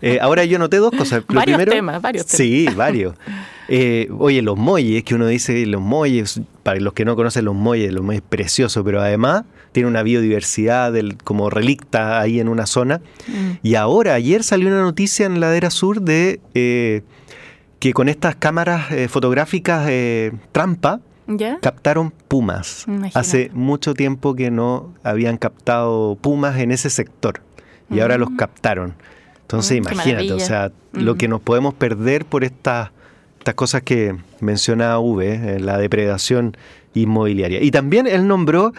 [0.00, 1.24] Eh, ahora yo noté dos cosas.
[1.26, 2.36] varios temas, varios temas.
[2.36, 3.14] Sí, varios.
[4.16, 7.92] oye, los muelles, que uno dice los muelles, para los que no conocen los muelles,
[7.92, 9.42] los muelles preciosos, pero además
[9.78, 13.00] tiene una biodiversidad del, como relicta ahí en una zona.
[13.28, 13.50] Mm.
[13.62, 17.02] Y ahora, ayer salió una noticia en Ladera Sur de eh,
[17.78, 20.98] que con estas cámaras eh, fotográficas eh, trampa,
[21.62, 22.86] captaron pumas.
[23.14, 27.40] Hace mucho tiempo que no habían captado pumas en ese sector
[27.88, 28.36] y ahora los mm.
[28.36, 28.94] captaron.
[29.42, 32.90] Entonces mm, imagínate, o sea, lo que nos podemos perder por estas
[33.38, 36.56] estas cosas que menciona V, la depredación
[36.94, 37.62] inmobiliaria.
[37.62, 38.72] Y también él nombró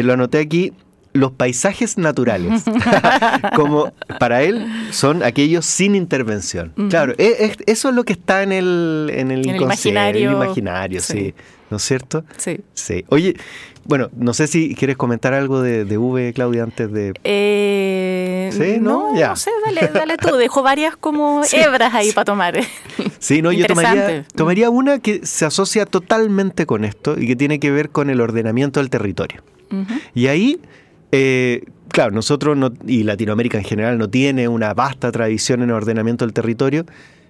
[0.00, 0.72] eh, lo anoté aquí,
[1.12, 2.64] los paisajes naturales,
[3.54, 6.72] como para él son aquellos sin intervención.
[6.90, 10.30] Claro, e, eso es lo que está en el, en el, imaginario.
[10.30, 11.34] En el imaginario, sí.
[11.70, 12.24] ¿No es cierto?
[12.36, 12.60] Sí.
[12.74, 13.04] Sí.
[13.08, 13.34] Oye,
[13.84, 17.12] bueno, no sé si quieres comentar algo de, de V, Claudia, antes de...
[17.24, 18.78] Eh, ¿Sí?
[18.80, 19.12] ¿No?
[19.12, 19.30] No, Ya.
[19.30, 20.36] no sé, dale, dale tú.
[20.36, 22.60] Dejo varias como hebras ahí para tomar.
[23.18, 27.58] Sí, no, yo tomaría, tomaría una que se asocia totalmente con esto y que tiene
[27.58, 29.42] que ver con el ordenamiento del territorio.
[30.14, 30.60] Y ahí,
[31.12, 35.74] eh, claro, nosotros no- y Latinoamérica en general no tiene una vasta tradición en el
[35.76, 36.86] ordenamiento del territorio.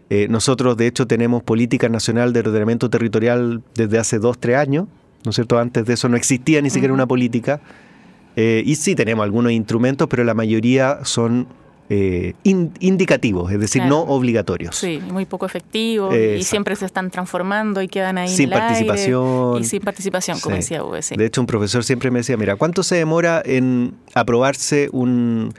[0.09, 4.87] Eh, nosotros, de hecho, tenemos política nacional de ordenamiento territorial desde hace dos, tres años,
[5.25, 5.59] ¿no es cierto?
[5.59, 7.61] Antes de eso no existía ni siquiera una política.
[8.37, 11.49] Eh, y sí tenemos algunos instrumentos, pero la mayoría son
[11.89, 13.97] eh, in- indicativos, es decir, Claro.
[13.97, 14.75] no obligatorios.
[14.77, 18.53] Sí, muy poco efectivo Eh, y siempre se están transformando y quedan ahí en Sin
[18.53, 18.61] aire.
[18.67, 19.59] participación.
[19.61, 21.17] y sin participación, como decía Uwe, sí.
[21.17, 25.55] De hecho, un profesor siempre me decía, mira, ¿cuánto se demora en aprobarse un-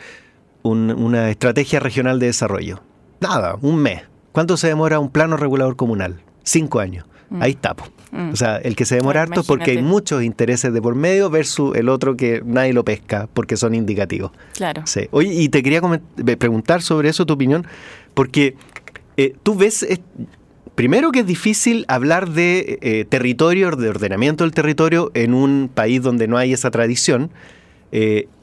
[0.64, 2.82] un- una estrategia regional de desarrollo?
[3.22, 4.02] Nada, un mes.
[4.34, 6.22] ¿Cuánto se demora un plano regulador comunal?
[6.44, 7.06] Cinco años.
[7.40, 7.74] Ahí está.
[7.74, 7.86] po.
[8.12, 8.30] Mm.
[8.32, 11.30] O sea, el que se demora harto es porque hay muchos intereses de por medio
[11.30, 14.32] versus el otro que nadie lo pesca porque son indicativos.
[14.54, 14.84] Claro.
[14.86, 15.08] Sí.
[15.12, 15.82] Oye, y te quería
[16.26, 17.66] eh, preguntar sobre eso tu opinión,
[18.14, 18.56] porque
[19.18, 20.00] eh, tú ves, eh,
[20.76, 26.04] primero que es difícil hablar de eh, territorio, de ordenamiento del territorio en un país
[26.04, 27.32] donde no hay esa tradición,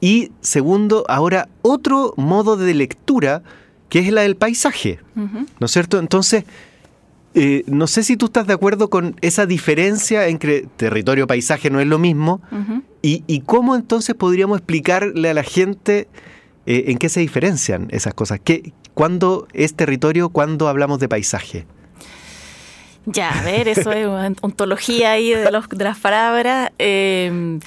[0.01, 3.43] y segundo, ahora otro modo de lectura
[3.89, 4.99] que es la del paisaje.
[5.15, 5.99] ¿no es cierto?
[5.99, 6.45] Entonces,
[7.35, 11.87] eh, no sé si tú estás de acuerdo con esa diferencia entre territorio-paisaje no es
[11.87, 12.41] lo mismo.
[13.01, 16.07] ¿Y, y cómo entonces podríamos explicarle a la gente
[16.65, 18.39] eh, en qué se diferencian esas cosas?
[18.41, 20.29] ¿Qué, ¿Cuándo es territorio?
[20.29, 21.67] ¿Cuándo hablamos de paisaje?
[23.05, 26.71] Ya, a ver, eso es una ontología ahí de, los, de las palabras.
[26.79, 27.59] Eh,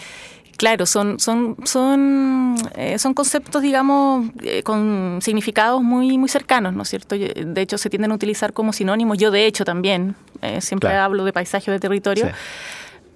[0.59, 6.83] claro, son, son, son, eh, son conceptos, digamos, eh, con significados muy, muy cercanos, ¿no
[6.83, 7.17] es cierto?
[7.17, 9.17] De hecho, se tienden a utilizar como sinónimos.
[9.17, 11.05] Yo, de hecho, también eh, siempre Claro.
[11.05, 12.27] hablo de paisaje o de territorio.
[12.27, 12.33] Sí.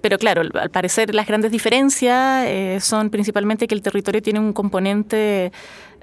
[0.03, 4.51] Pero claro, al- parecer las grandes diferencias eh, son principalmente que el territorio tiene un
[4.51, 5.53] componente,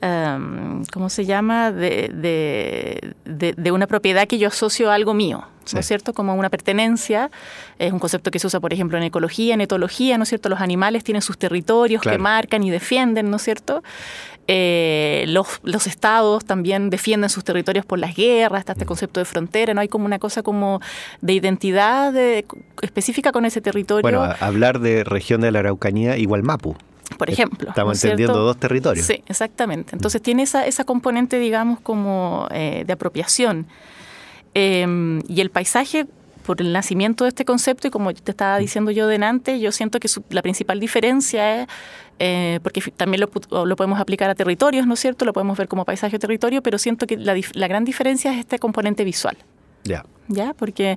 [0.00, 5.12] em, ¿cómo se llama?, de, de- de- de una propiedad que yo asocio a algo
[5.12, 5.76] mío, Sí.
[5.76, 7.30] ¿no es cierto?, como una pertenencia.
[7.78, 10.48] Es un concepto que se usa, por ejemplo, en ecología, en etología, ¿no es cierto?,
[10.48, 13.82] los animales tienen sus territorios que marcan y defienden, ¿no es cierto?,
[14.52, 19.24] eh, los, los estados también defienden sus territorios por las guerras, está este concepto de
[19.24, 20.80] frontera, no hay como una cosa como
[21.20, 22.44] de identidad de-
[22.82, 26.74] específica con ese territorio, Bueno, hablar de región de la Araucanía igual Mapu.
[27.16, 27.68] por ejemplo.
[27.68, 28.12] Estamos ¿no es cierto?
[28.14, 29.06] entendiendo dos territorios.
[29.06, 29.94] Sí, exactamente.
[29.94, 33.66] Entonces tiene esa, esa componente, digamos, como eh, de apropiación.
[34.54, 36.06] Eh, y el paisaje,
[36.44, 40.00] por el nacimiento de este concepto, y como te estaba diciendo yo delante, yo siento
[40.00, 41.68] que su- la principal diferencia es,
[42.18, 45.24] eh, porque también lo, lo podemos aplicar a territorios, ¿no es cierto?
[45.24, 48.40] Lo podemos ver como paisaje o territorio, pero siento que la, la gran diferencia es
[48.40, 49.36] este componente visual.
[50.28, 50.54] Ya.
[50.54, 50.96] Porque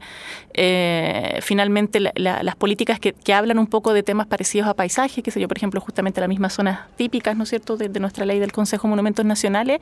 [0.54, 5.24] eh, finalmente la- la- las políticas que, hablan un poco de temas parecidos a paisaje,
[5.24, 8.00] que sé yo, por ejemplo, justamente las mismas zonas típicas, ¿no es cierto?, de, de
[8.00, 9.80] nuestra ley del Consejo de Monumentos Nacionales,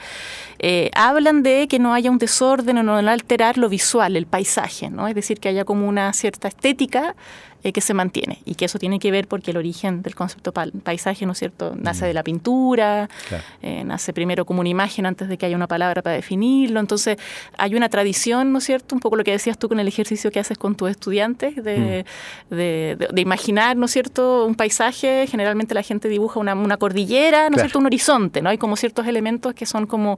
[0.59, 4.89] eh, hablan de que no haya un desorden o no alterar lo visual, el paisaje,
[4.89, 5.07] ¿no?
[5.09, 7.15] Es decir, que haya como una cierta estética
[7.63, 10.51] eh, que se mantiene y que eso tiene que ver porque el origen del concepto
[10.51, 13.43] pa- paisaje, ¿no es cierto?, nace de la pintura, Claro.
[13.61, 16.79] eh, nace primero como una imagen antes de que haya una palabra para definirlo.
[16.79, 17.17] Entonces,
[17.57, 18.95] hay una tradición, ¿no es cierto?
[18.95, 22.05] Un poco lo que decías tú con el ejercicio que haces con tus estudiantes, de,
[22.49, 25.27] de- de- de imaginar, ¿no es cierto?, un paisaje.
[25.27, 27.61] Generalmente la gente dibuja una, una cordillera, ¿no es Claro.
[27.63, 28.49] cierto?, un horizonte, ¿no?
[28.49, 30.17] Hay como ciertos elementos que son como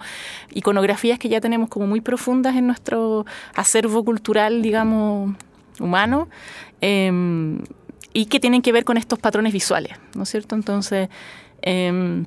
[0.54, 3.26] iconografías que ya tenemos como muy profundas en nuestro
[3.56, 5.36] acervo cultural, digamos,
[5.80, 6.28] humano.
[6.82, 7.60] eh,
[8.16, 10.54] y que tienen que ver con estos patrones visuales, ¿no es cierto?
[10.54, 11.10] Entonces,
[11.64, 12.26] em,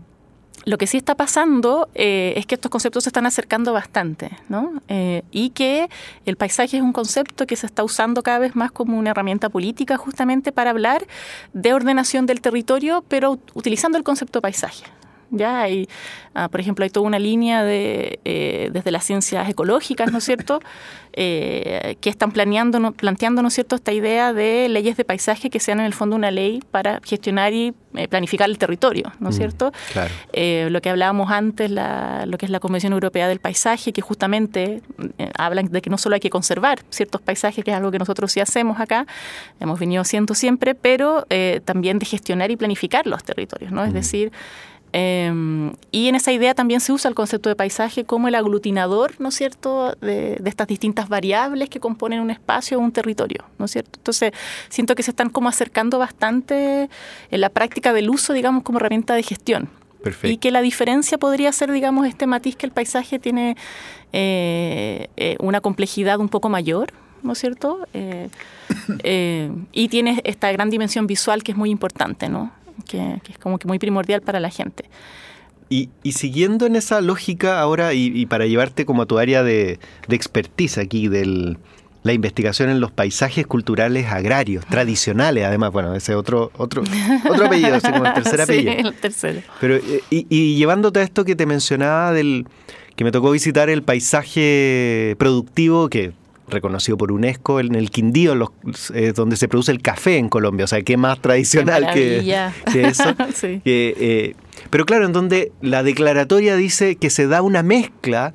[0.64, 4.72] lo que sí está pasando eh, es que estos conceptos se están acercando bastante, ¿no?
[4.88, 5.88] Eh, y que
[6.24, 9.48] el paisaje es un concepto que se está usando cada vez más como una herramienta
[9.48, 11.06] política justamente para hablar
[11.52, 14.86] de ordenación del territorio, pero ut- utilizando el concepto paisaje.
[15.30, 15.88] Ya hay,
[16.34, 20.24] ah, por ejemplo, hay toda una línea de, eh, desde las ciencias ecológicas, ¿no es
[20.24, 20.60] cierto?,
[21.18, 22.92] eh, que están planeando, ¿no?
[22.92, 26.14] planteando, ¿no es cierto?, esta idea de leyes de paisaje que sean en el fondo
[26.14, 29.72] una ley para gestionar y eh, planificar el territorio, ¿no es Mm, cierto?
[29.92, 30.12] Claro.
[30.70, 34.82] Lo que hablábamos antes, la- lo que es la Convención Europea del Paisaje, que justamente
[35.18, 37.98] eh, hablan de que no solo hay que conservar ciertos paisajes, que es algo que
[37.98, 39.06] nosotros sí hacemos acá,
[39.60, 41.26] hemos venido haciendo siempre, pero
[41.64, 43.84] también de gestionar y planificar los territorios, ¿no?
[43.84, 44.30] Es decir,
[44.98, 49.12] Em, y en esa idea también se usa el concepto de paisaje como el aglutinador,
[49.18, 53.66] ¿no es cierto?, de, estas distintas variables que componen un espacio o un territorio, ¿no
[53.66, 53.98] es cierto?
[53.98, 54.32] Entonces,
[54.70, 56.88] siento que se están como acercando bastante
[57.30, 59.68] en la práctica del uso, digamos, como herramienta de gestión.
[60.02, 60.28] Perfecto.
[60.28, 63.54] Y que la diferencia podría ser, digamos, este matiz que el paisaje tiene
[64.14, 67.86] eh, eh, una complejidad un poco mayor, ¿no es cierto?
[67.92, 68.30] Eh,
[69.72, 72.50] y tiene esta gran dimensión visual que es muy importante, ¿no?
[72.84, 74.84] Que, es como que muy primordial para la gente.
[75.68, 80.78] Y, siguiendo en esa lógica ahora, y, para llevarte como a tu área de, expertise
[80.78, 81.56] aquí, de
[82.02, 86.82] la investigación en los paisajes culturales agrarios, tradicionales, además, bueno, ese otro, otro,
[87.30, 88.72] otro apellido, como el tercer apellido.
[88.72, 89.42] Sí, el tercero.
[89.60, 89.78] Pero,
[90.10, 92.46] y, y llevándote a esto que te mencionaba del
[92.94, 96.14] que me tocó visitar el paisaje productivo que
[96.48, 98.50] reconocido por UNESCO en el Quindío, los,
[98.94, 100.64] eh, donde se produce el café en Colombia.
[100.64, 102.18] O sea, qué más tradicional que,
[102.74, 103.14] eso.
[103.42, 104.34] Eh,
[104.70, 108.34] pero claro, en donde la declaratoria dice que se da una mezcla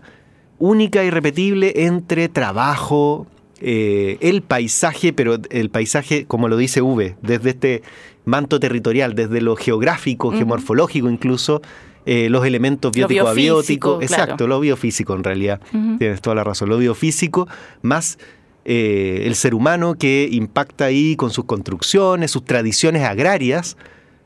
[0.59, 3.27] única y repetible entre trabajo,
[3.63, 7.83] eh, el paisaje, pero el paisaje, como lo dice V, desde este
[8.25, 11.61] manto territorial, desde lo geográfico, geomorfológico incluso,
[12.05, 15.61] eh, los elementos bióticos abióticos, exacto, lo biofísico en realidad,
[15.99, 17.47] tienes toda la razón, lo biofísico
[17.81, 18.17] más
[18.63, 23.75] eh, el ser humano que impacta ahí con sus construcciones, sus tradiciones agrarias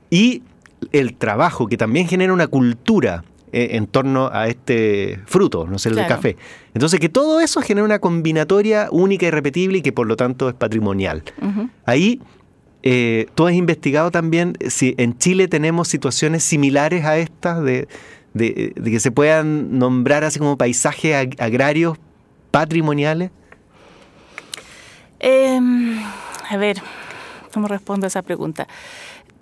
[0.10, 0.44] y
[0.92, 3.24] el trabajo que también genera una cultura
[3.54, 6.36] eh, en torno a este fruto, no sé, el café.
[6.74, 10.50] Entonces, que todo eso genera una combinatoria única y repetible y que por lo tanto
[10.50, 11.24] es patrimonial.
[11.86, 12.20] Ahí
[12.88, 17.88] eh, tú has investigado también si en Chile tenemos situaciones similares a estas de,
[18.38, 21.98] que se puedan nombrar así como paisajes agrarios
[22.52, 23.32] patrimoniales.
[25.20, 26.00] Em,
[26.48, 26.80] a ver,
[27.52, 28.68] ¿cómo respondo a esa pregunta?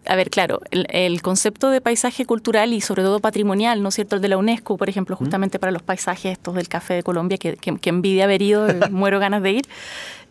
[0.06, 4.18] A ver, claro, el, concepto de paisaje cultural y sobre todo patrimonial, ¿no es cierto?
[4.18, 7.38] El de la UNESCO, por ejemplo, justamente para los paisajes estos del café de Colombia,
[7.38, 9.66] que, que envidia haber ido, muero ganas de ir.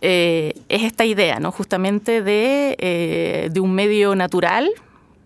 [0.02, 1.52] Eh, es esta idea, ¿no?
[1.52, 4.68] Justamente de, eh, de un medio natural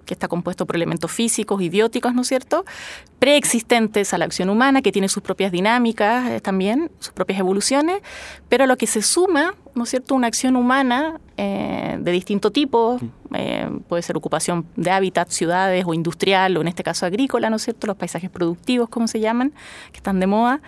[0.06, 2.64] que está compuesto por elementos físicos y bióticos, ¿no es cierto?
[3.18, 8.00] Preexistentes a la acción humana, que tiene sus propias dinámicas eh, también, sus propias evoluciones,
[8.48, 12.98] pero a lo que se suma, ¿no es cierto?, una acción humana de distinto tipo,
[13.34, 17.56] eh, puede ser ocupación de hábitat, ciudades o industrial, o en este caso agrícola, ¿no
[17.56, 17.86] es cierto?
[17.86, 19.52] Los paisajes productivos, como se llaman,
[19.90, 20.60] que están de moda,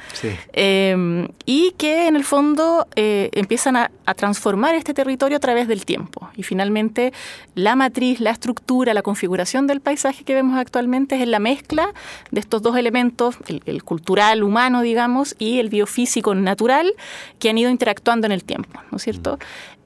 [0.52, 5.84] eh, y que en el fondo eh, empiezan a, transformar este territorio a través del
[5.84, 6.30] tiempo.
[6.34, 7.12] Y finalmente
[7.54, 11.92] la matriz, la estructura, la configuración del paisaje que vemos actualmente es la mezcla
[12.30, 16.94] de estos dos elementos, el, cultural humano, digamos, y el biofísico natural,
[17.38, 19.34] que han ido interactuando en el tiempo, ¿no es cierto?
[19.36, 19.78] Mm.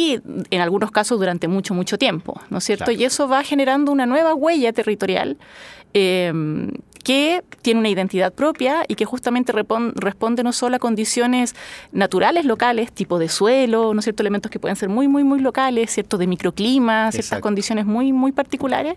[0.00, 0.20] Y
[0.50, 2.90] en algunos casos durante mucho, mucho tiempo, ¿no es cierto?
[2.90, 5.36] Y eso va generando una nueva huella territorial
[5.92, 6.32] eh,
[7.02, 11.54] que tiene una identidad propia y que justamente responde no solo a condiciones
[11.92, 14.22] naturales locales, tipo de suelo, ¿no cierto?
[14.22, 16.18] Elementos que pueden ser muy, muy, muy locales, ¿cierto?
[16.18, 18.96] De microclima, ciertas condiciones muy, muy particulares,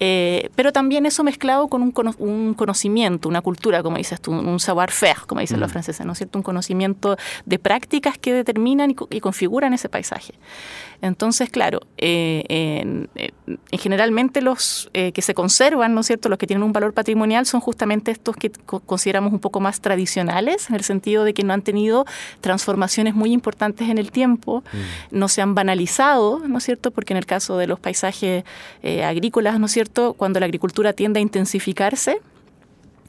[0.00, 4.60] eh, pero también eso mezclado con un, un, conocimiento, una cultura, como dices tú, un
[4.60, 5.72] savoir-faire, como dicen los mm.
[5.72, 6.38] franceses, ¿no es cierto?
[6.38, 7.16] Un conocimiento
[7.46, 10.34] de prácticas que determinan y, configuran ese paisaje.
[11.00, 13.08] Entonces, claro, eh, en,
[13.72, 16.28] generalmente los eh, que se conservan, ¿no es cierto?
[16.28, 18.50] Los que tienen un valor patrimonial, son justamente estos que
[18.86, 22.04] consideramos un poco más tradicionales, en el sentido de que no han tenido
[22.40, 25.18] transformaciones muy importantes en el tiempo, mm.
[25.18, 26.90] no se han banalizado, ¿no es cierto?
[26.90, 28.44] Porque en el caso de los paisajes
[28.82, 30.14] eh, agrícolas, ¿no es cierto?
[30.14, 32.20] Cuando la agricultura tiende a intensificarse,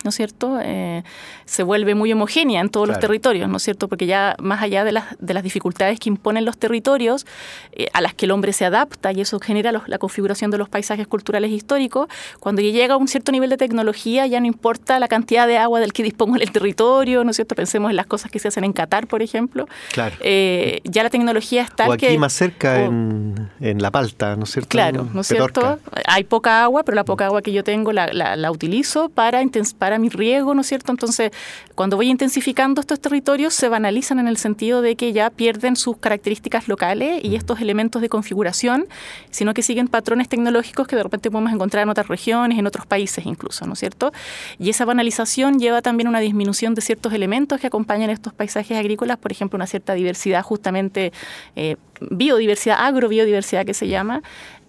[0.04, 1.04] ¿no es cierto?, eh,
[1.46, 4.84] se vuelve muy homogénea en todos los territorios, ¿no es cierto?, porque ya más allá
[4.84, 7.26] de las, de las dificultades que imponen los territorios,
[7.72, 10.70] eh, a las que el hombre se adapta y eso genera la configuración de los
[10.70, 12.08] paisajes culturales históricos,
[12.40, 15.58] cuando ya llega a un cierto nivel de tecnología ya no importa la cantidad de
[15.58, 18.40] agua del que dispongo en el territorio, ¿no es cierto?, pensemos en las cosas que
[18.40, 20.16] se hacen en Qatar, por ejemplo, claro.
[20.20, 21.88] Eh, ya la tecnología está...
[21.88, 24.70] O aquí más cerca, en, en, La Palta, ¿no es cierto?
[24.70, 25.80] Claro, ¿no es cierto?
[26.06, 29.42] Hay poca agua, pero la poca agua que yo tengo la, la, la utilizo para,
[29.78, 30.92] para mi riego, ¿no es cierto?
[30.92, 31.32] Entonces,
[31.76, 35.98] cuando voy intensificando estos territorios, se banalizan en el sentido de que ya pierden sus
[35.98, 38.88] características locales y estos elementos de configuración,
[39.32, 42.86] sino que siguen patrones tecnológicos que de repente podemos encontrar en otras regiones, en otros
[42.86, 44.12] países incluso, ¿no es cierto?
[44.60, 48.78] Y esa banalización lleva también a una disminución de ciertos elementos que acompañan estos paisajes
[48.78, 51.12] agrícolas, por ejemplo, una cierta diversidad justamente,
[51.56, 51.78] eh,
[52.10, 54.22] biodiversidad, agrobiodiversidad que se llama,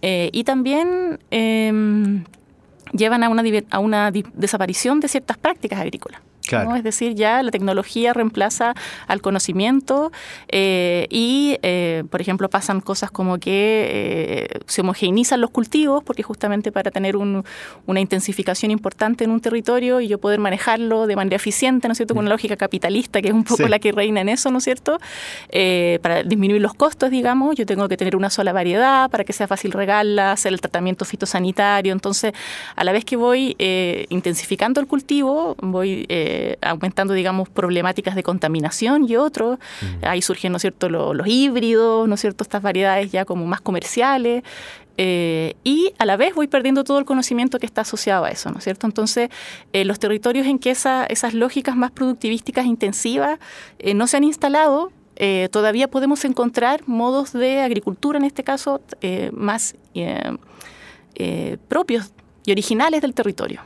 [0.03, 1.19] eh, y también...
[1.31, 2.25] Em,
[2.93, 6.21] llevan a una, a una desaparición de ciertas prácticas agrícolas.
[6.77, 8.75] Es decir, ya la tecnología reemplaza
[9.07, 10.13] al conocimiento
[10.49, 16.23] eh, y, eh, por ejemplo, pasan cosas como que eh, se homogeneizan los cultivos, porque
[16.23, 21.37] justamente para tener una intensificación importante en un territorio y yo poder manejarlo de manera
[21.37, 24.21] eficiente, ¿no es cierto?, con una lógica capitalista, que es un poco la que reina
[24.21, 24.99] en eso, ¿no es cierto?,
[26.03, 29.47] para disminuir los costos, digamos, yo tengo que tener una sola variedad para que sea
[29.47, 31.93] fácil regarla, hacer el tratamiento fitosanitario.
[31.93, 32.33] Entonces,
[32.77, 33.57] a la vez que voy
[34.09, 39.59] intensificando el cultivo, voy eh, aumentando, digamos, problemáticas de contaminación y otros.
[39.81, 40.05] Mm.
[40.07, 43.61] Ahí surgen, ¿no es cierto?, los, híbridos, ¿no es cierto?, estas variedades ya como más
[43.61, 44.43] comerciales.
[44.97, 48.51] Eh, y a la vez voy perdiendo todo el conocimiento que está asociado a eso,
[48.51, 48.87] ¿no es cierto?
[48.87, 49.29] Entonces,
[49.73, 53.41] eh, los territorios en que esas lógicas más productivísticas intensivas
[53.95, 54.93] no se han instalado,
[55.51, 58.81] todavía podemos encontrar modos de agricultura, en este caso,
[59.33, 59.75] más
[61.69, 62.13] propios
[62.45, 63.61] y originales del territorio.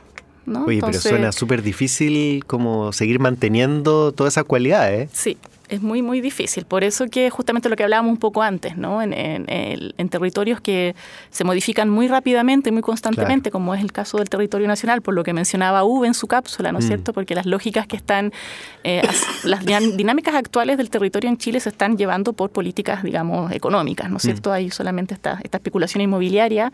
[0.65, 5.09] Oye, pero suena súper difícil como seguir manteniendo todas esas cualidades.
[5.13, 5.37] Sí,
[5.69, 6.65] es muy, muy difícil.
[6.65, 9.01] Por eso que justamente lo que hablábamos un poco antes, ¿no?
[9.01, 10.95] En, en, territorios que
[11.29, 15.23] se modifican muy rápidamente, muy constantemente, como es el caso del territorio nacional, por lo
[15.23, 16.87] que mencionaba Uve en su cápsula, ¿no es mm.
[16.87, 17.13] cierto?
[17.13, 18.33] Porque las lógicas que están,
[18.83, 19.03] eh,
[19.43, 24.17] las dinámicas actuales del territorio en Chile se están llevando por políticas, digamos, económicas, ¿no
[24.17, 24.27] es mm.
[24.27, 24.51] cierto?
[24.51, 26.71] Hay solamente esta, esta especulación inmobiliaria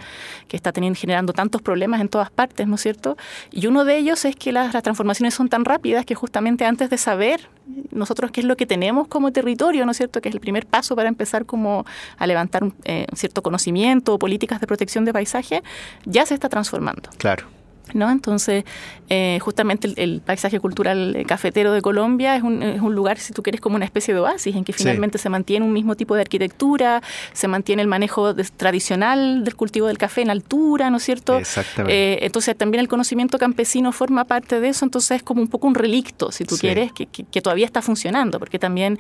[0.48, 3.18] que está teniendo, generando tantos problemas en todas partes, ¿no es cierto?
[3.52, 6.90] Y uno de ellos es que las, las transformaciones son tan rápidas que justamente antes
[6.90, 7.50] de saber
[7.92, 10.22] nosotros qué es lo que tenemos como territorio, ¿no es cierto?
[10.22, 11.86] Que es el primer paso para empezar como
[12.18, 15.64] a levantar un eh, cierto conocimiento o políticas de protección de paisaje,
[16.06, 17.10] ya se está transformando.
[17.18, 17.46] Claro.
[17.94, 18.10] ¿No?
[18.10, 18.64] Entonces,
[19.10, 23.44] eh, justamente el, paisaje cultural cafetero de Colombia es un, es un, lugar, si tú
[23.44, 26.22] quieres, como una especie de oasis, en que finalmente se mantiene un mismo tipo de
[26.22, 31.38] arquitectura, se mantiene el manejo tradicional del cultivo del café en altura, ¿no es cierto?
[31.38, 31.94] Exactamente.
[31.94, 35.68] Eh, entonces, también el conocimiento campesino forma parte de eso, entonces es como un poco
[35.68, 38.98] un relicto, si tú quieres, que, que, todavía está funcionando, porque también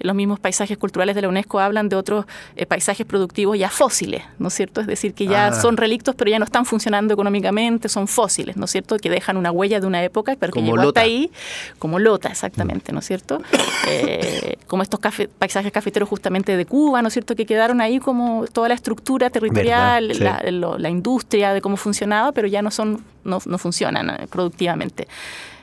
[0.00, 2.26] los mismos paisajes culturales de la UNESCO hablan de otros
[2.56, 4.82] eh, paisajes productivos ya fósiles, ¿no es cierto?
[4.82, 5.52] Es decir, que ya ah.
[5.52, 8.25] son relictos, pero ya no están funcionando económicamente, son fósiles
[8.56, 8.96] ¿no es cierto?
[8.98, 11.30] Que dejan una huella de una época, pero que llegó hasta ahí,
[11.78, 13.40] como Lota, exactamente, ¿no es cierto?
[13.88, 14.98] Eh, como estos
[15.38, 17.36] paisajes cafeteros justamente de Cuba, ¿no es cierto?
[17.36, 22.62] Que quedaron ahí como toda la estructura territorial, la, industria de cómo funcionaba, pero ya
[22.62, 25.06] no son, no, funcionan eh, productivamente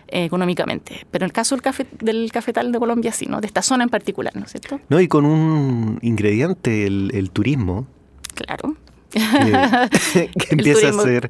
[0.07, 1.05] eh, económicamente.
[1.11, 3.41] Pero en el caso del, café, del cafetal de Colombia sí, ¿no?
[3.41, 4.79] De esta zona en particular, ¿no es cierto?
[4.87, 7.87] No, y con un ingrediente, el turismo.
[8.35, 8.75] Claro.
[9.13, 11.29] Que, empieza a ser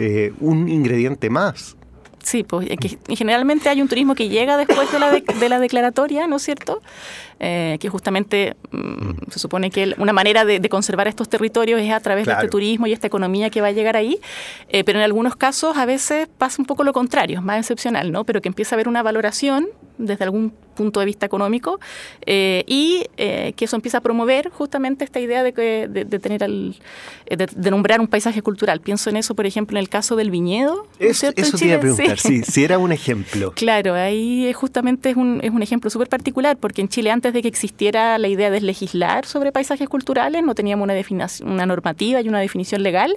[0.00, 1.76] eh, un ingrediente más.
[2.24, 6.26] Sí, pues que generalmente hay un turismo que llega después de la, de, la declaratoria,
[6.26, 6.80] ¿no es cierto?
[7.38, 12.00] Eh, que justamente mm, se supone que una manera de, conservar estos territorios es a
[12.00, 14.20] través de este turismo y esta economía que va a llegar ahí,
[14.70, 18.10] eh, pero en algunos casos a veces pasa un poco lo contrario, es más excepcional,
[18.10, 18.24] ¿no?
[18.24, 19.68] Pero que empieza a haber una valoración
[19.98, 21.80] desde algún punto de vista económico
[22.26, 26.44] eh, y eh, que eso empieza a promover justamente esta idea de, que, de, tener
[26.44, 26.76] al,
[27.26, 28.80] eh, de, nombrar un paisaje cultural.
[28.80, 30.86] Pienso en eso, por ejemplo, en el caso del viñedo.
[30.98, 32.42] eso te iba a preguntar, sí.
[32.42, 33.52] si era un ejemplo.
[33.64, 37.40] Claro, ahí justamente es un, es un ejemplo súper particular, porque en Chile antes de
[37.40, 42.28] que existiera la idea de legislar sobre paisajes culturales, no teníamos una, una normativa y
[42.28, 43.16] una definición legal,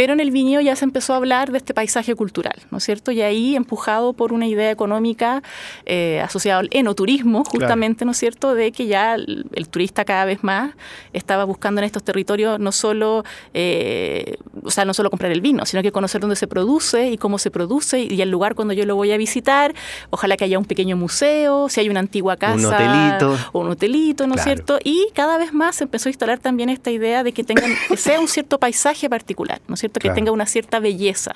[0.00, 2.84] pero en el viñedo ya se empezó a hablar de este paisaje cultural, ¿no es
[2.84, 3.12] cierto?
[3.12, 5.42] Y ahí empujado por una idea económica
[5.84, 10.42] eh, asociada al enoturismo, justamente, ¿no es cierto?, de que ya el, turista cada vez
[10.42, 10.72] más
[11.12, 15.66] estaba buscando en estos territorios no solo, eh, o sea, no solo comprar el vino,
[15.66, 18.86] sino que conocer dónde se produce y cómo se produce y el lugar cuando yo
[18.86, 19.74] lo voy a visitar,
[20.08, 22.54] ojalá que haya un pequeño museo, si hay una antigua casa.
[22.54, 23.38] Un hotelito.
[23.52, 24.78] O un hotelito, ¿no es cierto?
[24.82, 27.98] Y cada vez más se empezó a instalar también esta idea de que, tengan, que
[27.98, 29.89] sea un cierto paisaje particular, ¿no es cierto?
[29.98, 31.32] Que tenga una cierta belleza.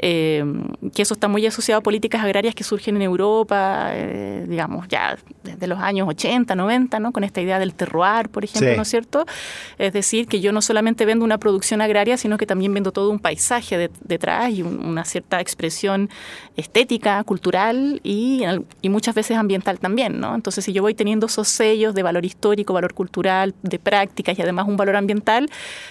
[0.00, 0.44] Eh,
[0.94, 5.16] que eso está muy asociado a políticas agrarias que surgen en Europa, eh, digamos, ya
[5.42, 7.12] desde los años 80, 90, ¿no?
[7.12, 9.26] Con esta idea del terroir, por ejemplo, ¿no es cierto?
[9.78, 13.10] Es decir, que yo no solamente vendo una producción agraria, sino que también vendo todo
[13.10, 16.10] un paisaje detrás y una cierta expresión
[16.56, 18.42] estética, cultural y,
[18.82, 20.34] y muchas veces ambiental también, ¿no?
[20.34, 24.42] Entonces, si yo voy teniendo esos sellos de valor histórico, valor cultural, de prácticas y
[24.42, 25.48] además un valor ambiental,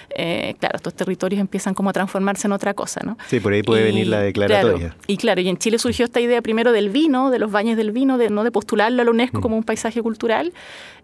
[0.10, 3.18] eh, claro, estos territorios empiezan como a transformarse en otra cosa, ¿no?
[3.28, 4.96] Sí, por ahí puede venir la declaratoria.
[5.08, 7.92] y claro, y en Chile surgió esta idea primero del vino, de los baños del
[7.92, 9.42] vino, de no de postularlo a la UNESCO mm.
[9.42, 10.54] como un paisaje cultural.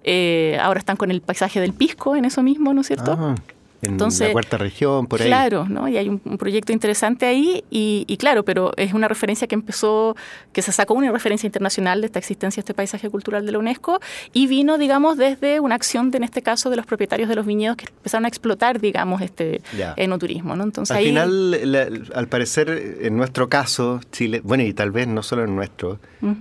[0.03, 3.35] Eh, ahora están con el paisaje del pisco en eso mismo, ¿no es cierto?
[3.83, 5.27] En la cuarta región, por ahí.
[5.27, 5.87] Claro, ¿no?
[5.87, 10.15] Y hay un, proyecto interesante ahí y, claro, pero es una referencia que empezó,
[10.51, 13.99] que se sacó una referencia internacional de esta existencia, este paisaje cultural de la UNESCO
[14.31, 17.45] y vino, digamos, desde una acción, de, en este caso, de los propietarios de los
[17.45, 19.61] viñedos que empezaron a explotar, digamos, este
[19.97, 20.63] enoturismo, ¿no?
[20.63, 25.43] Entonces al final, al parecer, en nuestro caso, Chile, bueno, y tal vez no solo
[25.43, 25.99] en nuestro,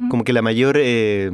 [0.09, 0.76] como que la mayor...
[0.78, 1.32] Eh,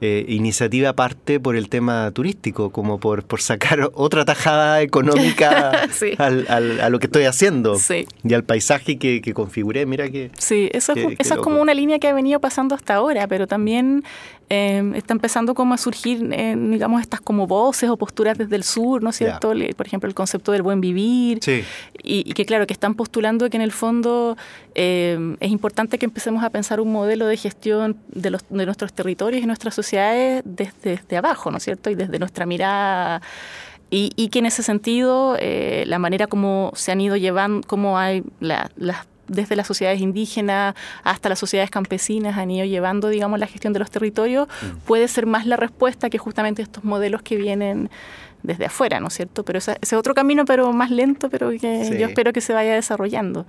[0.00, 5.72] eh, iniciativa parte por el tema turístico, como por, por sacar otra tajada económica
[6.18, 7.76] al, a lo que estoy haciendo
[8.24, 9.86] y al paisaje que, que, configuré.
[9.86, 10.30] Mira que.
[10.38, 14.04] Sí, eso, es, es como una línea que ha venido pasando hasta ahora, pero también
[14.52, 18.64] Em, está empezando como a surgir, eh, digamos, estas como voces o posturas desde el
[18.64, 19.52] sur, ¿no es cierto?
[19.76, 21.38] Por ejemplo, el concepto del buen vivir.
[22.02, 24.36] Y, que, claro, que están postulando que en el fondo
[24.74, 28.92] em, es importante que empecemos a pensar un modelo de gestión de, los, de nuestros
[28.92, 31.88] territorios y nuestras sociedades desde, abajo, ¿no es cierto?
[31.88, 33.22] Y desde nuestra mirada.
[33.88, 38.24] Y, que en ese sentido, eh, la manera como se han ido llevando, como hay
[38.40, 40.74] las desde las sociedades indígenas
[41.04, 44.78] hasta las sociedades campesinas han ido llevando, digamos, la gestión de los territorios, mm.
[44.86, 47.90] puede ser más la respuesta que justamente estos modelos que vienen
[48.42, 49.44] desde afuera, ¿no es cierto?
[49.44, 52.74] Pero ese es otro camino, pero más lento, pero que yo espero que se vaya
[52.74, 53.46] desarrollando.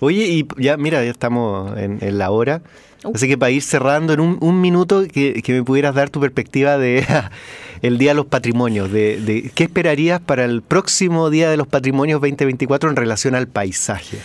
[0.00, 2.62] Oye, y ya, mira, ya estamos en, la hora.
[3.14, 7.06] Así que para ir cerrando en un, minuto, que, me pudieras dar tu perspectiva de
[7.82, 11.66] el Día de los Patrimonios, de, de, qué esperarías para el próximo Día de los
[11.66, 14.18] Patrimonios 2024 en relación al paisaje.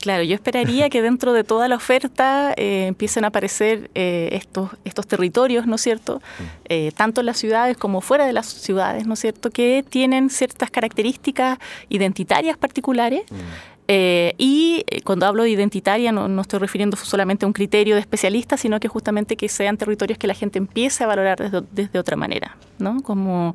[0.00, 4.70] Claro, yo esperaría que dentro de toda la oferta eh, empiecen a aparecer eh, estos,
[4.84, 6.16] estos territorios, ¿no es cierto?
[6.16, 6.42] Mm.
[6.68, 9.50] Eh, tanto en las ciudades como fuera de las ciudades, ¿no es cierto?
[9.50, 13.22] Que tienen ciertas características identitarias particulares.
[13.30, 13.94] Mm.
[14.36, 18.58] y cuando hablo de identitaria no, no, estoy refiriendo solamente a un criterio de especialista,
[18.58, 22.14] sino que justamente que sean territorios que la gente empiece a valorar desde, desde otra
[22.14, 23.00] manera, ¿no?
[23.00, 23.54] Como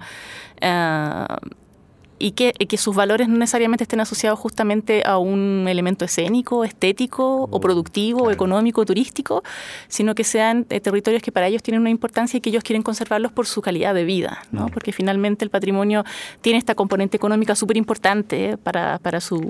[2.24, 7.50] y que, que, sus valores no necesariamente estén asociados justamente a un elemento escénico, estético
[7.52, 9.44] o productivo, o económico, turístico,
[9.90, 12.82] sino que sean eh, territorios que para ellos tienen una importancia y que ellos quieren
[12.82, 14.68] conservarlos por su calidad de vida, ¿no?
[14.68, 16.06] porque finalmente el patrimonio
[16.40, 19.46] tiene esta componente económica súper importante para, para, su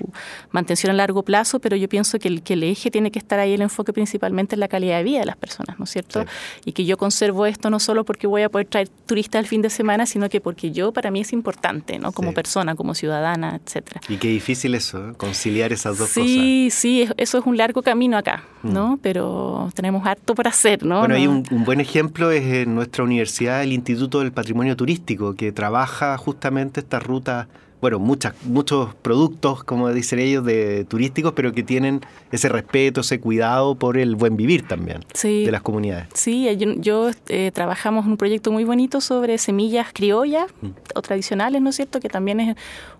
[0.49, 3.37] mantención a largo plazo, pero yo pienso que el, que el eje tiene que estar
[3.37, 6.25] ahí el enfoque principalmente en la calidad de vida de las personas, ¿no es cierto?
[6.65, 9.61] Y que yo conservo esto no solo porque voy a poder traer turistas al fin
[9.61, 12.11] de semana, sino que porque yo, para mí es importante, ¿no?
[12.11, 14.01] Como persona como ciudadana, etcétera.
[14.09, 15.13] Y qué difícil eso, ¿eh?
[15.17, 16.23] conciliar esas dos cosas.
[16.23, 18.95] Sí, sí, eso es un largo camino acá, ¿no?
[18.95, 18.99] Mm.
[18.99, 20.99] Pero tenemos harto por hacer, ¿no?
[20.99, 25.51] Bueno, hay un, buen ejemplo es en nuestra universidad el Instituto del Patrimonio Turístico, que
[25.51, 27.47] trabaja justamente esta ruta
[27.83, 31.99] bueno, muchas, muchos productos, como dicen ellos, de turísticos, pero que tienen
[32.31, 36.07] ese respeto, ese cuidado por el buen vivir también de las comunidades.
[36.13, 36.47] Sí,
[36.79, 40.67] yo, eh, trabajamos en un proyecto muy bonito sobre semillas criollas mm.
[40.95, 42.55] o tradicionales, ¿no es cierto?, que también es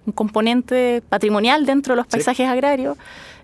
[0.06, 2.98] un componente patrimonial dentro de los paisajes agrarios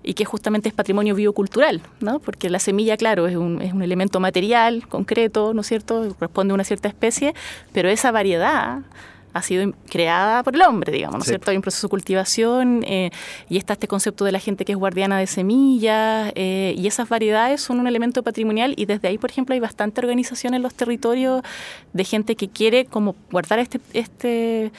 [0.04, 2.20] y que justamente es patrimonio biocultural, ¿no?
[2.20, 6.52] Porque la semilla, claro, es un, es un elemento material, concreto, ¿no es cierto?, responde
[6.52, 7.34] a una cierta especie,
[7.72, 8.80] pero esa variedad
[9.40, 11.52] ha sido creada por el hombre, digamos, ¿no es cierto?
[11.52, 13.12] Hay un proceso de cultivación eh,
[13.50, 17.10] y está este concepto de la gente que es guardiana de semillas eh, y esas
[17.10, 20.74] variedades son un elemento patrimonial y desde ahí, por ejemplo, hay bastante organización en los
[20.74, 21.42] territorios
[21.94, 24.72] de gente que quiere como guardar este, este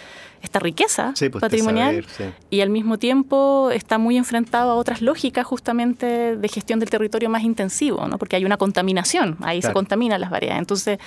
[0.42, 2.04] esta riqueza pues, patrimonial
[2.48, 7.28] y al mismo tiempo está muy enfrentado a otras lógicas justamente de gestión del territorio
[7.28, 8.18] más intensivo, ¿no?
[8.18, 10.60] porque hay una contaminación, ahí se contaminan las variedades.
[10.60, 10.98] Entonces,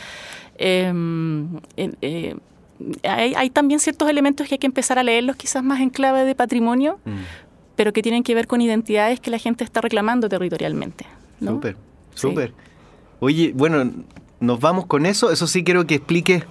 [0.57, 2.35] em, eh,
[3.03, 6.35] hay, también ciertos elementos que hay que empezar a leerlos quizás más en clave de
[6.35, 7.11] patrimonio, mm.
[7.75, 11.05] pero que tienen que ver con identidades que la gente está reclamando territorialmente.
[11.39, 11.75] Súper,
[12.13, 12.53] súper.
[13.19, 13.91] Oye, bueno,
[14.39, 15.31] nos vamos con eso.
[15.31, 16.43] Eso sí quiero que expliques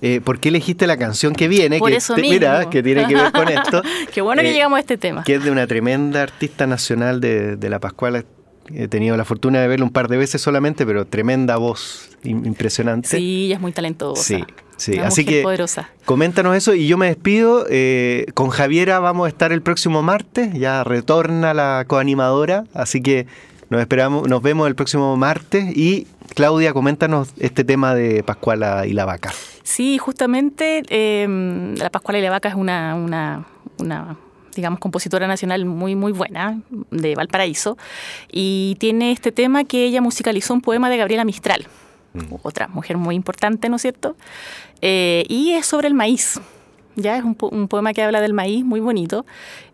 [0.00, 1.78] eh, por qué elegiste la canción que viene.
[1.78, 3.82] Por que eso Mira, que tiene que ver con esto.
[4.12, 5.24] Qué bueno que eh, llegamos a este tema.
[5.24, 8.24] Que es de una tremenda artista nacional de, de la Pascuala.
[8.72, 13.08] He tenido la fortuna de verlo un par de veces solamente, pero tremenda voz, impresionante.
[13.08, 14.22] Sí, ella es muy talentosa.
[14.22, 14.44] Sí,
[14.78, 15.44] Sí, así que
[16.06, 17.66] coméntanos eso y yo me despido.
[17.68, 23.26] Eh, con Javiera vamos a estar el próximo martes, ya retorna la coanimadora, así que
[23.70, 28.92] nos esperamos, nos vemos el próximo martes y Claudia, coméntanos este tema de Pascuala y
[28.92, 29.32] la Vaca.
[29.62, 33.44] Sí, justamente em, la Pascuala y la Vaca es una, una,
[33.78, 34.16] una
[34.54, 36.60] digamos, compositora nacional muy, muy buena,
[36.90, 37.76] de Valparaíso,
[38.30, 41.66] y tiene este tema que ella musicalizó un poema de Gabriela Mistral,
[42.14, 42.34] mm.
[42.42, 44.16] otra mujer muy importante, ¿no es cierto?
[44.82, 46.40] Eh, y es sobre el maíz.
[46.96, 49.24] Ya es un, poema que habla del maíz muy bonito.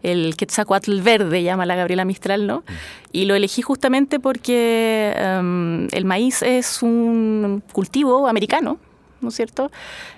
[0.02, 2.64] El Quetzalcoatl verde llama la Gabriela Mistral, ¿no?
[3.12, 8.78] Y lo elegí justamente porque em, el maíz es un cultivo americano,
[9.24, 9.70] ¿no es cierto?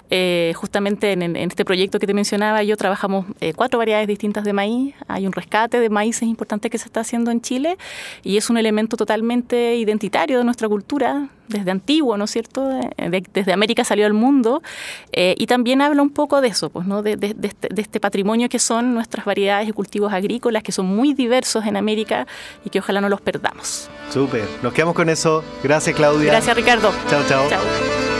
[0.08, 4.52] Eh, justamente en, este proyecto que te mencionaba, yo trabajamos eh, cuatro variedades distintas de
[4.52, 4.94] maíz.
[5.08, 7.76] Hay un rescate de maíces importante que se está haciendo en Chile
[8.22, 12.68] y es un elemento totalmente identitario de nuestra cultura, desde antiguo, ¿no es cierto?
[13.32, 14.62] desde América salió al mundo
[15.12, 17.02] y también habla un poco de eso, pues, ¿no?
[17.02, 21.14] De, este, de, este, patrimonio que son nuestras variedades y cultivos agrícolas, que son muy
[21.14, 22.26] diversos en América
[22.64, 23.88] y que ojalá no los perdamos.
[24.10, 25.44] Súper, nos quedamos con eso.
[25.62, 26.32] Gracias Claudia.
[26.32, 26.92] Gracias Ricardo.
[27.08, 27.48] Chao, chao.
[27.48, 28.15] Chao.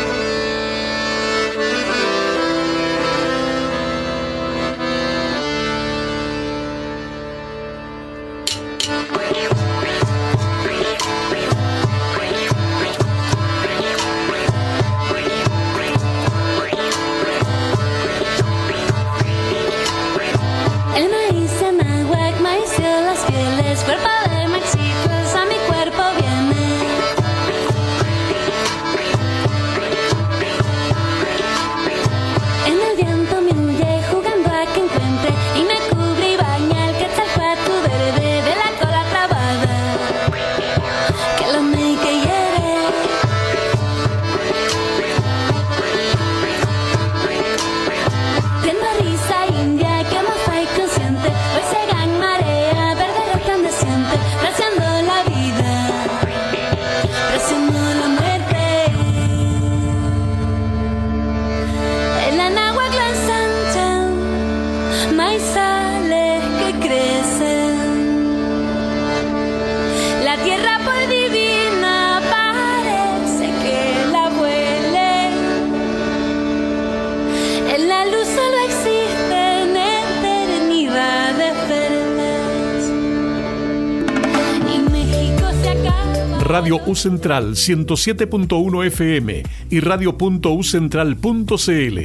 [86.67, 92.01] Radio U Central 107.1 FM y radio.ucentral.cl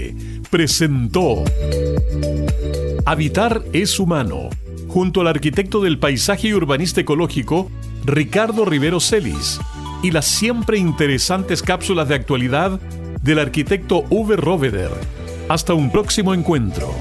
[0.51, 1.43] presentó
[3.03, 4.51] Habitar es humano,
[4.87, 7.71] junto al arquitecto del paisaje y urbanista ecológico
[8.05, 9.59] Ricardo Rivero Celis
[10.03, 12.79] y las siempre interesantes cápsulas de actualidad
[13.23, 14.91] del arquitecto Uwe Roveder.
[15.49, 16.93] Hasta un próximo encuentro.